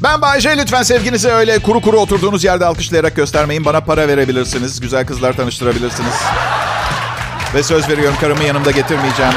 Ben 0.03 0.21
Bay 0.23 0.41
J. 0.41 0.57
Lütfen 0.57 0.83
sevginizi 0.83 1.29
öyle 1.29 1.59
kuru 1.59 1.81
kuru 1.81 2.01
oturduğunuz 2.01 2.45
yerde 2.45 2.67
alkışlayarak 2.67 3.17
göstermeyin. 3.17 3.65
Bana 3.65 3.81
para 3.81 4.09
verebilirsiniz. 4.09 4.81
Güzel 4.81 5.07
kızlar 5.07 5.33
tanıştırabilirsiniz. 5.33 6.15
Ve 7.55 7.63
söz 7.63 7.89
veriyorum 7.89 8.17
karımı 8.21 8.45
yanımda 8.45 8.71
getirmeyeceğim. 8.71 9.33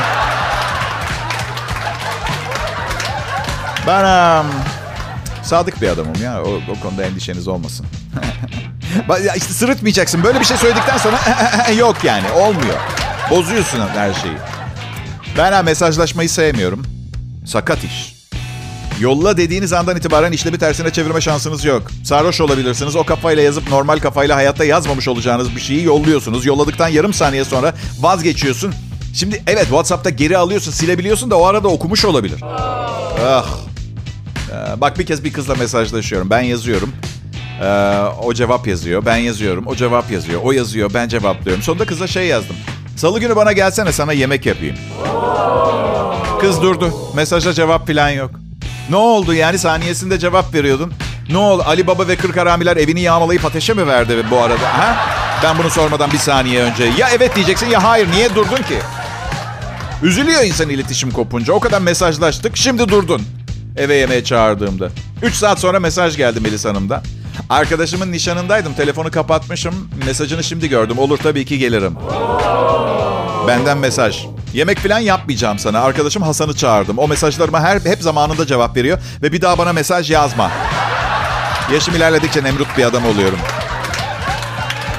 Ben 3.88 4.04
um, 4.40 4.48
sadık 5.44 5.82
bir 5.82 5.88
adamım 5.88 6.22
ya. 6.24 6.44
O, 6.44 6.60
o 6.72 6.80
konuda 6.84 7.04
endişeniz 7.04 7.48
olmasın. 7.48 7.86
işte 9.36 9.54
sırıtmayacaksın. 9.54 10.24
Böyle 10.24 10.40
bir 10.40 10.46
şey 10.46 10.58
söyledikten 10.58 10.98
sonra 10.98 11.20
yok 11.78 12.04
yani. 12.04 12.32
Olmuyor. 12.32 12.78
Bozuyorsun 13.30 13.80
her 13.96 14.14
şeyi. 14.14 14.38
Ben 15.38 15.66
mesajlaşmayı 15.66 16.30
sevmiyorum. 16.30 16.86
Sakat 17.46 17.84
iş. 17.84 18.21
Yolla 19.02 19.38
dediğiniz 19.38 19.74
andan 19.74 19.98
itibaren 19.98 20.32
işlemi 20.32 20.58
tersine 20.58 20.94
çevirme 20.94 21.22
şansınız 21.22 21.66
yok. 21.66 21.84
Sarhoş 22.04 22.42
olabilirsiniz. 22.42 22.96
O 22.96 23.04
kafayla 23.04 23.44
yazıp 23.44 23.70
normal 23.70 24.00
kafayla 24.00 24.36
hayatta 24.36 24.66
yazmamış 24.66 25.08
olacağınız 25.08 25.56
bir 25.56 25.62
şeyi 25.62 25.84
yolluyorsunuz. 25.84 26.46
Yolladıktan 26.46 26.88
yarım 26.88 27.14
saniye 27.14 27.46
sonra 27.46 27.74
vazgeçiyorsun. 28.00 28.74
Şimdi 29.14 29.44
evet 29.48 29.64
WhatsApp'ta 29.64 30.10
geri 30.10 30.38
alıyorsun, 30.38 30.72
silebiliyorsun 30.72 31.32
da 31.32 31.38
o 31.38 31.46
arada 31.46 31.68
okumuş 31.68 32.06
olabilir. 32.06 32.42
Ah. 33.26 33.46
Ee, 34.52 34.82
bak 34.82 35.00
bir 35.00 35.06
kez 35.06 35.24
bir 35.24 35.34
kızla 35.34 35.56
mesajlaşıyorum. 35.56 36.30
Ben 36.30 36.42
yazıyorum. 36.42 36.92
Ee, 37.62 37.98
o 38.24 38.34
cevap 38.34 38.68
yazıyor. 38.68 39.06
Ben 39.06 39.18
yazıyorum. 39.18 39.68
O 39.68 39.76
cevap 39.76 40.12
yazıyor. 40.12 40.42
O 40.44 40.52
yazıyor. 40.52 40.92
Ben 40.94 41.08
cevaplıyorum. 41.08 41.64
Sonunda 41.64 41.86
kıza 41.86 42.08
şey 42.08 42.28
yazdım. 42.28 42.56
Salı 42.98 43.20
günü 43.20 43.36
bana 43.36 43.52
gelsene 43.52 43.92
sana 43.92 44.14
yemek 44.14 44.46
yapayım. 44.46 44.76
Kız 46.42 46.62
durdu. 46.62 46.94
Mesajda 47.16 47.54
cevap 47.54 47.88
falan 47.88 48.10
yok. 48.10 48.32
Ne 48.92 48.98
oldu 48.98 49.34
yani 49.34 49.60
saniyesinde 49.60 50.20
cevap 50.20 50.54
veriyordun. 50.54 50.94
Ne 51.30 51.38
oldu 51.38 51.64
Ali 51.68 51.88
Baba 51.88 52.08
ve 52.08 52.16
Kırk 52.16 52.38
Haramiler 52.38 52.78
evini 52.78 53.02
yağmalayıp 53.02 53.46
ateşe 53.46 53.74
mi 53.74 53.88
verdi 53.88 54.26
bu 54.32 54.38
arada? 54.38 54.78
Ha? 54.78 54.96
Ben 55.44 55.58
bunu 55.58 55.70
sormadan 55.70 56.12
bir 56.12 56.18
saniye 56.18 56.64
önce. 56.64 56.84
Ya 56.84 57.10
evet 57.16 57.36
diyeceksin 57.36 57.68
ya 57.68 57.84
hayır. 57.84 58.12
Niye 58.12 58.36
durdun 58.36 58.56
ki? 58.56 58.78
Üzülüyor 60.04 60.44
insan 60.44 60.70
iletişim 60.70 61.12
kopunca. 61.12 61.54
O 61.54 61.60
kadar 61.60 61.82
mesajlaştık. 61.82 62.58
Şimdi 62.58 62.90
durdun. 62.90 63.22
Eve 63.78 63.96
yemeğe 63.96 64.24
çağırdığımda. 64.24 64.90
3 65.22 65.34
saat 65.34 65.60
sonra 65.60 65.80
mesaj 65.80 66.18
geldi 66.18 66.40
Melis 66.40 66.66
Hanım'dan. 66.66 67.04
Arkadaşımın 67.50 68.12
nişanındaydım. 68.12 68.74
Telefonu 68.74 69.12
kapatmışım. 69.12 69.90
Mesajını 70.06 70.44
şimdi 70.44 70.70
gördüm. 70.70 71.00
Olur 71.00 71.18
tabii 71.18 71.46
ki 71.46 71.60
gelirim. 71.60 71.96
Benden 73.48 73.78
mesaj. 73.78 74.26
Yemek 74.54 74.80
falan 74.80 75.00
yapmayacağım 75.00 75.60
sana. 75.60 75.80
Arkadaşım 75.80 76.24
Hasan'ı 76.24 76.56
çağırdım. 76.56 76.98
O 76.98 77.08
mesajlarıma 77.08 77.62
her 77.62 77.80
hep 77.80 78.02
zamanında 78.02 78.48
cevap 78.48 78.78
veriyor. 78.78 79.00
Ve 79.22 79.32
bir 79.32 79.42
daha 79.42 79.58
bana 79.58 79.74
mesaj 79.74 80.12
yazma. 80.12 80.52
Yaşım 81.74 81.96
ilerledikçe 81.96 82.44
Nemrut 82.44 82.78
bir 82.78 82.84
adam 82.84 83.06
oluyorum. 83.06 83.40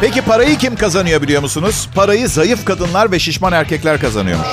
Peki 0.00 0.22
parayı 0.22 0.58
kim 0.58 0.76
kazanıyor 0.76 1.22
biliyor 1.22 1.42
musunuz? 1.42 1.88
Parayı 1.94 2.28
zayıf 2.28 2.64
kadınlar 2.64 3.12
ve 3.12 3.18
şişman 3.18 3.52
erkekler 3.52 4.00
kazanıyormuş. 4.00 4.48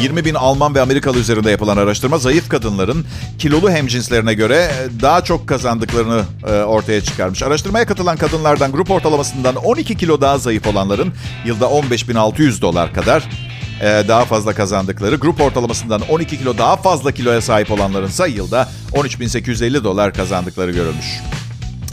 20 0.00 0.24
bin 0.24 0.34
Alman 0.34 0.74
ve 0.74 0.80
Amerikalı 0.80 1.18
üzerinde 1.18 1.50
yapılan 1.50 1.76
araştırma 1.76 2.18
zayıf 2.18 2.48
kadınların 2.48 3.06
kilolu 3.38 3.70
hemcinslerine 3.70 4.34
göre 4.34 4.70
daha 5.02 5.24
çok 5.24 5.48
kazandıklarını 5.48 6.22
e, 6.46 6.52
ortaya 6.52 7.00
çıkarmış. 7.00 7.42
Araştırmaya 7.42 7.86
katılan 7.86 8.16
kadınlardan 8.16 8.72
grup 8.72 8.90
ortalamasından 8.90 9.56
12 9.56 9.96
kilo 9.96 10.20
daha 10.20 10.38
zayıf 10.38 10.66
olanların 10.66 11.12
yılda 11.44 11.64
15.600 11.64 12.60
dolar 12.60 12.94
kadar 12.94 13.20
e, 13.20 13.43
daha 13.84 14.24
fazla 14.24 14.54
kazandıkları, 14.54 15.16
grup 15.16 15.40
ortalamasından 15.40 16.00
12 16.08 16.38
kilo 16.38 16.58
daha 16.58 16.76
fazla 16.76 17.12
kiloya 17.12 17.40
sahip 17.40 17.70
olanların 17.70 18.08
ise 18.08 18.28
yılda 18.28 18.68
13.850 18.92 19.84
dolar 19.84 20.14
kazandıkları 20.14 20.70
görülmüş. 20.70 21.06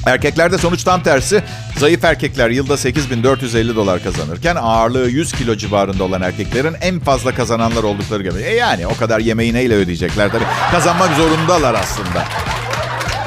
Erkeklerde 0.06 0.58
sonuç 0.58 0.84
tam 0.84 1.04
tersi. 1.04 1.44
Zayıf 1.78 2.04
erkekler 2.06 2.50
yılda 2.50 2.78
8450 2.78 3.76
dolar 3.76 4.04
kazanırken 4.04 4.56
ağırlığı 4.56 5.10
100 5.10 5.32
kilo 5.32 5.56
civarında 5.56 6.04
olan 6.04 6.22
erkeklerin 6.22 6.76
en 6.82 7.00
fazla 7.00 7.36
kazananlar 7.36 7.84
oldukları 7.84 8.24
gibi. 8.24 8.42
E 8.42 8.56
yani 8.56 8.88
o 8.88 8.98
kadar 8.98 9.20
yemeği 9.20 9.54
neyle 9.54 9.76
ödeyecekler 9.76 10.32
tabii. 10.32 10.44
Kazanmak 10.72 11.16
zorundalar 11.18 11.74
aslında. 11.74 12.26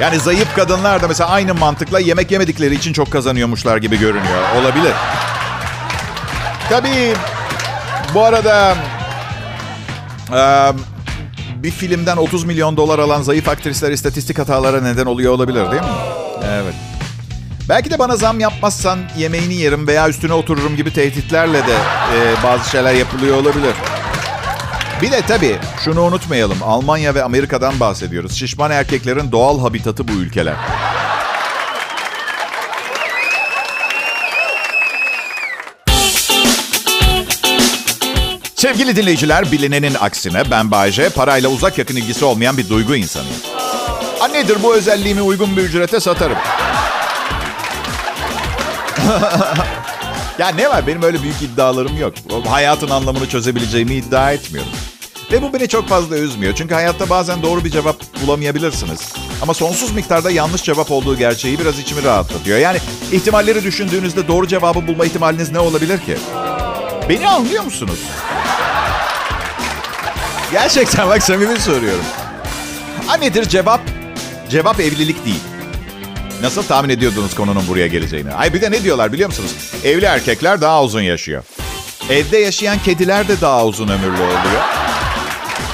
Yani 0.01 0.21
zayıf 0.21 0.55
kadınlar 0.57 1.03
da 1.03 1.09
mesela 1.09 1.31
aynı 1.31 1.55
mantıkla 1.55 2.01
yemek 2.01 2.31
yemedikleri 2.31 2.75
için 2.75 2.93
çok 2.93 3.11
kazanıyormuşlar 3.11 3.77
gibi 3.77 3.99
görünüyor. 3.99 4.43
Olabilir. 4.61 4.93
Tabii 6.69 7.15
bu 8.15 8.25
arada 8.25 8.77
e, 10.33 10.43
bir 11.63 11.71
filmden 11.71 12.17
30 12.17 12.45
milyon 12.45 12.77
dolar 12.77 12.99
alan 12.99 13.23
zayıf 13.23 13.49
aktrisler 13.49 13.91
istatistik 13.93 14.39
hatalara 14.39 14.81
neden 14.81 15.07
oluyor 15.07 15.33
olabilir 15.33 15.71
değil 15.71 15.83
mi? 15.83 15.89
Evet. 16.45 16.75
Belki 17.69 17.91
de 17.91 17.99
bana 17.99 18.17
zam 18.17 18.41
yapmazsan 18.41 18.99
yemeğini 19.19 19.55
yerim 19.55 19.87
veya 19.87 20.09
üstüne 20.09 20.33
otururum 20.33 20.77
gibi 20.77 20.93
tehditlerle 20.93 21.67
de 21.67 21.75
e, 22.17 22.43
bazı 22.45 22.71
şeyler 22.71 22.95
yapılıyor 22.95 23.37
olabilir. 23.37 23.75
Bir 25.03 25.13
de 25.13 25.21
tabii 25.21 25.57
şunu 25.85 26.03
unutmayalım. 26.03 26.59
Almanya 26.63 27.15
ve 27.15 27.23
Amerika'dan 27.25 27.81
bahsediyoruz. 27.81 28.33
Şişman 28.33 28.71
erkeklerin 28.71 29.33
doğal 29.33 29.61
habitatı 29.61 30.09
bu 30.09 30.13
ülkeler. 30.13 30.55
Sevgili 38.65 38.97
dinleyiciler, 38.97 39.53
bilinenin 39.53 39.95
aksine 40.01 40.51
ben 40.51 40.71
Bayce, 40.71 41.09
parayla 41.09 41.49
uzak 41.49 41.79
yakın 41.79 41.97
ilgisi 41.97 42.25
olmayan 42.25 42.57
bir 42.57 42.69
duygu 42.69 42.97
insanıyım. 42.97 43.37
Ha 44.19 44.29
nedir 44.29 44.57
bu 44.63 44.75
özelliğimi 44.75 45.23
uygun 45.23 45.57
bir 45.57 45.63
ücrete 45.63 46.01
satarım. 46.01 46.37
ya 50.39 50.49
ne 50.49 50.69
var 50.69 50.87
benim 50.87 51.03
öyle 51.03 51.23
büyük 51.23 51.43
iddialarım 51.43 51.97
yok. 51.97 52.15
Hayatın 52.49 52.91
anlamını 52.91 53.29
çözebileceğimi 53.29 53.95
iddia 53.95 54.33
etmiyorum. 54.33 54.73
Ve 55.33 55.43
bu 55.43 55.53
beni 55.53 55.69
çok 55.69 55.89
fazla 55.89 56.17
üzmüyor. 56.17 56.55
Çünkü 56.55 56.75
hayatta 56.75 57.11
bazen 57.11 57.43
doğru 57.43 57.65
bir 57.65 57.71
cevap 57.71 57.97
bulamayabilirsiniz. 58.23 59.13
Ama 59.43 59.55
sonsuz 59.55 59.93
miktarda 59.93 60.31
yanlış 60.31 60.63
cevap 60.63 60.91
olduğu 60.91 61.17
gerçeği 61.17 61.59
biraz 61.59 61.79
içimi 61.79 62.05
rahatlatıyor. 62.05 62.59
Yani 62.59 62.79
ihtimalleri 63.13 63.65
düşündüğünüzde 63.65 64.29
doğru 64.29 64.47
cevabı 64.47 64.87
bulma 64.87 65.05
ihtimaliniz 65.05 65.53
ne 65.53 65.59
olabilir 65.59 65.99
ki? 65.99 66.17
Beni 67.09 67.29
anlıyor 67.29 67.65
musunuz? 67.65 67.99
Gerçekten 70.55 71.09
bak 71.09 71.23
samimi 71.23 71.61
soruyorum. 71.61 72.05
Ha 73.07 73.17
nedir 73.17 73.49
cevap? 73.49 73.81
Cevap 74.51 74.81
evlilik 74.81 75.25
değil. 75.25 75.41
Nasıl 76.43 76.63
tahmin 76.63 76.89
ediyordunuz 76.89 77.35
konunun 77.35 77.69
buraya 77.69 77.87
geleceğini? 77.87 78.35
Ay 78.35 78.55
bir 78.55 78.61
de 78.61 78.71
ne 78.71 78.83
diyorlar 78.83 79.13
biliyor 79.13 79.29
musunuz? 79.29 79.51
Evli 79.85 80.05
erkekler 80.05 80.61
daha 80.61 80.83
uzun 80.83 81.01
yaşıyor. 81.01 81.45
Evde 82.11 82.39
yaşayan 82.39 82.79
kediler 82.79 83.29
de 83.29 83.41
daha 83.41 83.67
uzun 83.67 83.89
ömürlü 83.89 84.23
oluyor. 84.23 84.63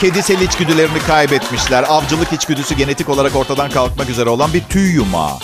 Kedisel 0.01 0.41
içgüdülerini 0.41 0.99
kaybetmişler. 1.07 1.85
Avcılık 1.89 2.33
içgüdüsü 2.33 2.75
genetik 2.75 3.09
olarak 3.09 3.37
ortadan 3.37 3.71
kalkmak 3.71 4.11
üzere 4.11 4.29
olan 4.29 4.53
bir 4.53 4.65
tüy 4.65 4.93
yumağı. 4.93 5.39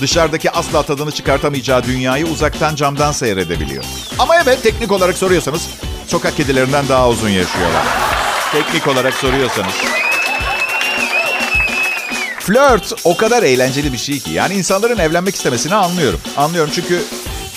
Dışarıdaki 0.00 0.50
asla 0.50 0.82
tadını 0.82 1.12
çıkartamayacağı 1.12 1.84
dünyayı 1.84 2.26
uzaktan 2.26 2.74
camdan 2.74 3.12
seyredebiliyor. 3.12 3.84
Ama 4.18 4.36
evet 4.36 4.62
teknik 4.62 4.92
olarak 4.92 5.16
soruyorsanız 5.16 5.68
sokak 6.06 6.36
kedilerinden 6.36 6.88
daha 6.88 7.08
uzun 7.08 7.28
yaşıyorlar. 7.28 8.07
Teknik 8.52 8.86
olarak 8.86 9.14
soruyorsanız. 9.14 9.74
Flört 12.40 12.92
o 13.04 13.16
kadar 13.16 13.42
eğlenceli 13.42 13.92
bir 13.92 13.98
şey 13.98 14.18
ki. 14.18 14.30
Yani 14.30 14.54
insanların 14.54 14.98
evlenmek 14.98 15.34
istemesini 15.34 15.74
anlıyorum. 15.74 16.20
Anlıyorum 16.36 16.70
çünkü 16.74 17.02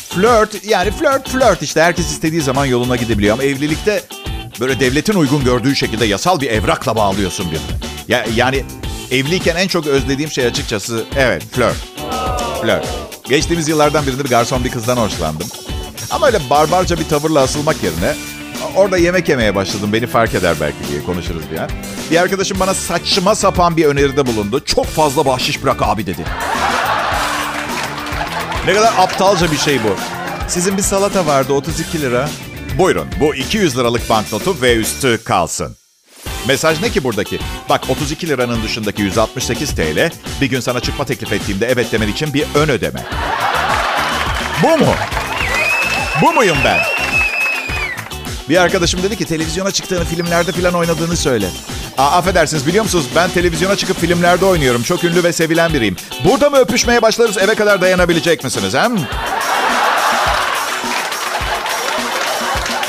flört 0.09 0.65
yani 0.65 0.91
flört 0.91 1.29
flört 1.29 1.61
işte 1.61 1.81
herkes 1.81 2.11
istediği 2.11 2.41
zaman 2.41 2.65
yoluna 2.65 2.95
gidebiliyor. 2.95 3.33
Ama 3.33 3.43
evlilikte 3.43 4.03
böyle 4.59 4.79
devletin 4.79 5.13
uygun 5.13 5.43
gördüğü 5.43 5.75
şekilde 5.75 6.05
yasal 6.05 6.41
bir 6.41 6.49
evrakla 6.49 6.95
bağlıyorsun 6.95 7.51
birini. 7.51 7.81
Ya, 8.07 8.25
yani 8.35 8.65
evliyken 9.11 9.55
en 9.55 9.67
çok 9.67 9.87
özlediğim 9.87 10.31
şey 10.31 10.45
açıkçası 10.45 11.05
evet 11.15 11.43
flört. 11.51 11.77
Flört. 12.61 12.87
Geçtiğimiz 13.29 13.67
yıllardan 13.67 14.07
birinde 14.07 14.23
bir 14.23 14.29
garson 14.29 14.63
bir 14.63 14.71
kızdan 14.71 14.97
hoşlandım. 14.97 15.47
Ama 16.11 16.27
öyle 16.27 16.49
barbarca 16.49 16.99
bir 16.99 17.07
tavırla 17.07 17.39
asılmak 17.39 17.83
yerine 17.83 18.15
orada 18.75 18.97
yemek 18.97 19.29
yemeye 19.29 19.55
başladım. 19.55 19.89
Beni 19.93 20.07
fark 20.07 20.33
eder 20.35 20.55
belki 20.61 20.77
diye 20.91 21.03
konuşuruz 21.03 21.43
bir 21.51 21.57
an. 21.57 21.69
Bir 22.11 22.17
arkadaşım 22.21 22.59
bana 22.59 22.73
saçma 22.73 23.35
sapan 23.35 23.77
bir 23.77 23.85
öneride 23.85 24.27
bulundu. 24.27 24.65
Çok 24.65 24.85
fazla 24.85 25.25
bahşiş 25.25 25.63
bırak 25.63 25.81
abi 25.81 26.05
dedi. 26.05 26.25
ne 28.67 28.73
kadar 28.73 28.93
aptalca 28.97 29.51
bir 29.51 29.57
şey 29.57 29.83
bu. 29.83 29.95
Sizin 30.47 30.77
bir 30.77 30.81
salata 30.81 31.25
vardı 31.25 31.53
32 31.53 32.01
lira. 32.01 32.29
Buyurun 32.77 33.07
bu 33.19 33.35
200 33.35 33.77
liralık 33.77 34.09
banknotu 34.09 34.61
ve 34.61 34.75
üstü 34.75 35.23
kalsın. 35.23 35.75
Mesaj 36.47 36.81
ne 36.81 36.89
ki 36.89 37.03
buradaki? 37.03 37.39
Bak 37.69 37.89
32 37.89 38.27
liranın 38.29 38.63
dışındaki 38.63 39.01
168 39.01 39.75
TL 39.75 40.11
bir 40.41 40.45
gün 40.49 40.59
sana 40.59 40.79
çıkma 40.79 41.05
teklif 41.05 41.33
ettiğimde 41.33 41.67
evet 41.67 41.91
demen 41.91 42.07
için 42.07 42.33
bir 42.33 42.45
ön 42.55 42.69
ödeme. 42.69 43.03
Bu 44.63 44.77
mu? 44.77 44.93
Bu 46.21 46.33
muyum 46.33 46.57
ben? 46.65 46.79
Bir 48.49 48.57
arkadaşım 48.57 49.03
dedi 49.03 49.17
ki 49.17 49.25
televizyona 49.25 49.71
çıktığını 49.71 50.05
filmlerde 50.05 50.51
falan 50.51 50.73
oynadığını 50.73 51.17
söyle. 51.17 51.49
Aa, 51.97 52.11
affedersiniz 52.17 52.67
biliyor 52.67 52.83
musunuz 52.83 53.05
ben 53.15 53.29
televizyona 53.29 53.75
çıkıp 53.75 53.99
filmlerde 53.99 54.45
oynuyorum. 54.45 54.83
Çok 54.83 55.03
ünlü 55.03 55.23
ve 55.23 55.33
sevilen 55.33 55.73
biriyim. 55.73 55.95
Burada 56.25 56.49
mı 56.49 56.57
öpüşmeye 56.57 57.01
başlarız 57.01 57.37
eve 57.37 57.55
kadar 57.55 57.81
dayanabilecek 57.81 58.43
misiniz? 58.43 58.73
Hem? 58.73 58.95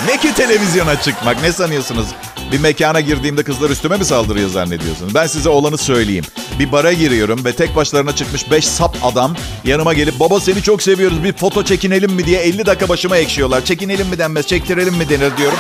Ne 0.07 0.17
ki 0.21 0.35
televizyona 0.35 1.01
çıkmak 1.01 1.43
ne 1.43 1.53
sanıyorsunuz? 1.53 2.07
Bir 2.53 2.61
mekana 2.61 3.01
girdiğimde 3.01 3.43
kızlar 3.43 3.71
üstüme 3.71 3.97
mi 3.97 4.05
saldırıyor 4.05 4.49
zannediyorsunuz? 4.49 5.15
Ben 5.15 5.27
size 5.27 5.49
olanı 5.49 5.79
söyleyeyim. 5.79 6.25
Bir 6.59 6.73
bara 6.73 6.93
giriyorum 6.93 7.45
ve 7.45 7.53
tek 7.57 7.77
başlarına 7.77 8.17
çıkmış 8.17 8.51
5 8.51 8.69
sap 8.69 8.97
adam 9.03 9.37
yanıma 9.65 9.93
gelip 9.93 10.21
baba 10.21 10.41
seni 10.41 10.63
çok 10.63 10.83
seviyoruz 10.83 11.25
bir 11.25 11.33
foto 11.33 11.65
çekinelim 11.65 12.13
mi 12.13 12.25
diye 12.27 12.41
50 12.41 12.67
dakika 12.67 12.89
başıma 12.89 13.17
ekşiyorlar. 13.17 13.65
Çekinelim 13.65 14.09
mi 14.09 14.19
denmez 14.19 14.47
çektirelim 14.47 14.95
mi 14.95 15.09
denir 15.09 15.37
diyorum. 15.37 15.59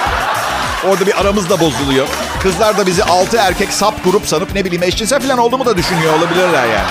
Orada 0.88 1.06
bir 1.06 1.20
aramız 1.20 1.50
da 1.50 1.60
bozuluyor. 1.60 2.08
Kızlar 2.42 2.78
da 2.78 2.86
bizi 2.86 3.04
6 3.04 3.36
erkek 3.36 3.72
sap 3.72 4.04
grup 4.04 4.26
sanıp 4.26 4.54
ne 4.54 4.64
bileyim 4.64 4.82
eşcinsel 4.82 5.20
falan 5.20 5.38
olduğumu 5.38 5.66
da 5.66 5.76
düşünüyor 5.76 6.14
olabilirler 6.14 6.66
yani. 6.66 6.88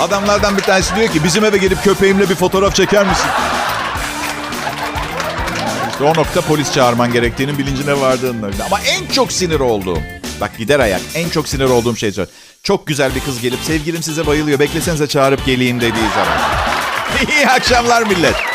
Adamlardan 0.00 0.56
bir 0.56 0.62
tanesi 0.62 0.96
diyor 0.96 1.08
ki 1.08 1.24
bizim 1.24 1.44
eve 1.44 1.58
gelip 1.58 1.84
köpeğimle 1.84 2.30
bir 2.30 2.34
fotoğraf 2.34 2.74
çeker 2.74 3.06
misin? 3.06 3.26
İşte 6.04 6.20
o 6.20 6.24
nokta 6.24 6.40
polis 6.40 6.72
çağırman 6.72 7.12
gerektiğinin 7.12 7.58
bilincine 7.58 8.00
vardığında. 8.00 8.46
Ama 8.66 8.80
en 8.80 9.06
çok 9.06 9.32
sinir 9.32 9.60
olduğum, 9.60 9.98
bak 10.40 10.58
gider 10.58 10.80
ayak, 10.80 11.00
en 11.14 11.28
çok 11.28 11.48
sinir 11.48 11.64
olduğum 11.64 11.96
şey 11.96 12.12
söyle. 12.12 12.30
Çok 12.62 12.86
güzel 12.86 13.14
bir 13.14 13.20
kız 13.20 13.40
gelip 13.40 13.58
sevgilim 13.60 14.02
size 14.02 14.26
bayılıyor, 14.26 14.58
beklesenize 14.58 15.06
çağırıp 15.06 15.46
geleyim 15.46 15.80
dediği 15.80 16.08
zaman. 16.14 16.38
İyi 17.38 17.48
akşamlar 17.48 18.02
millet. 18.02 18.53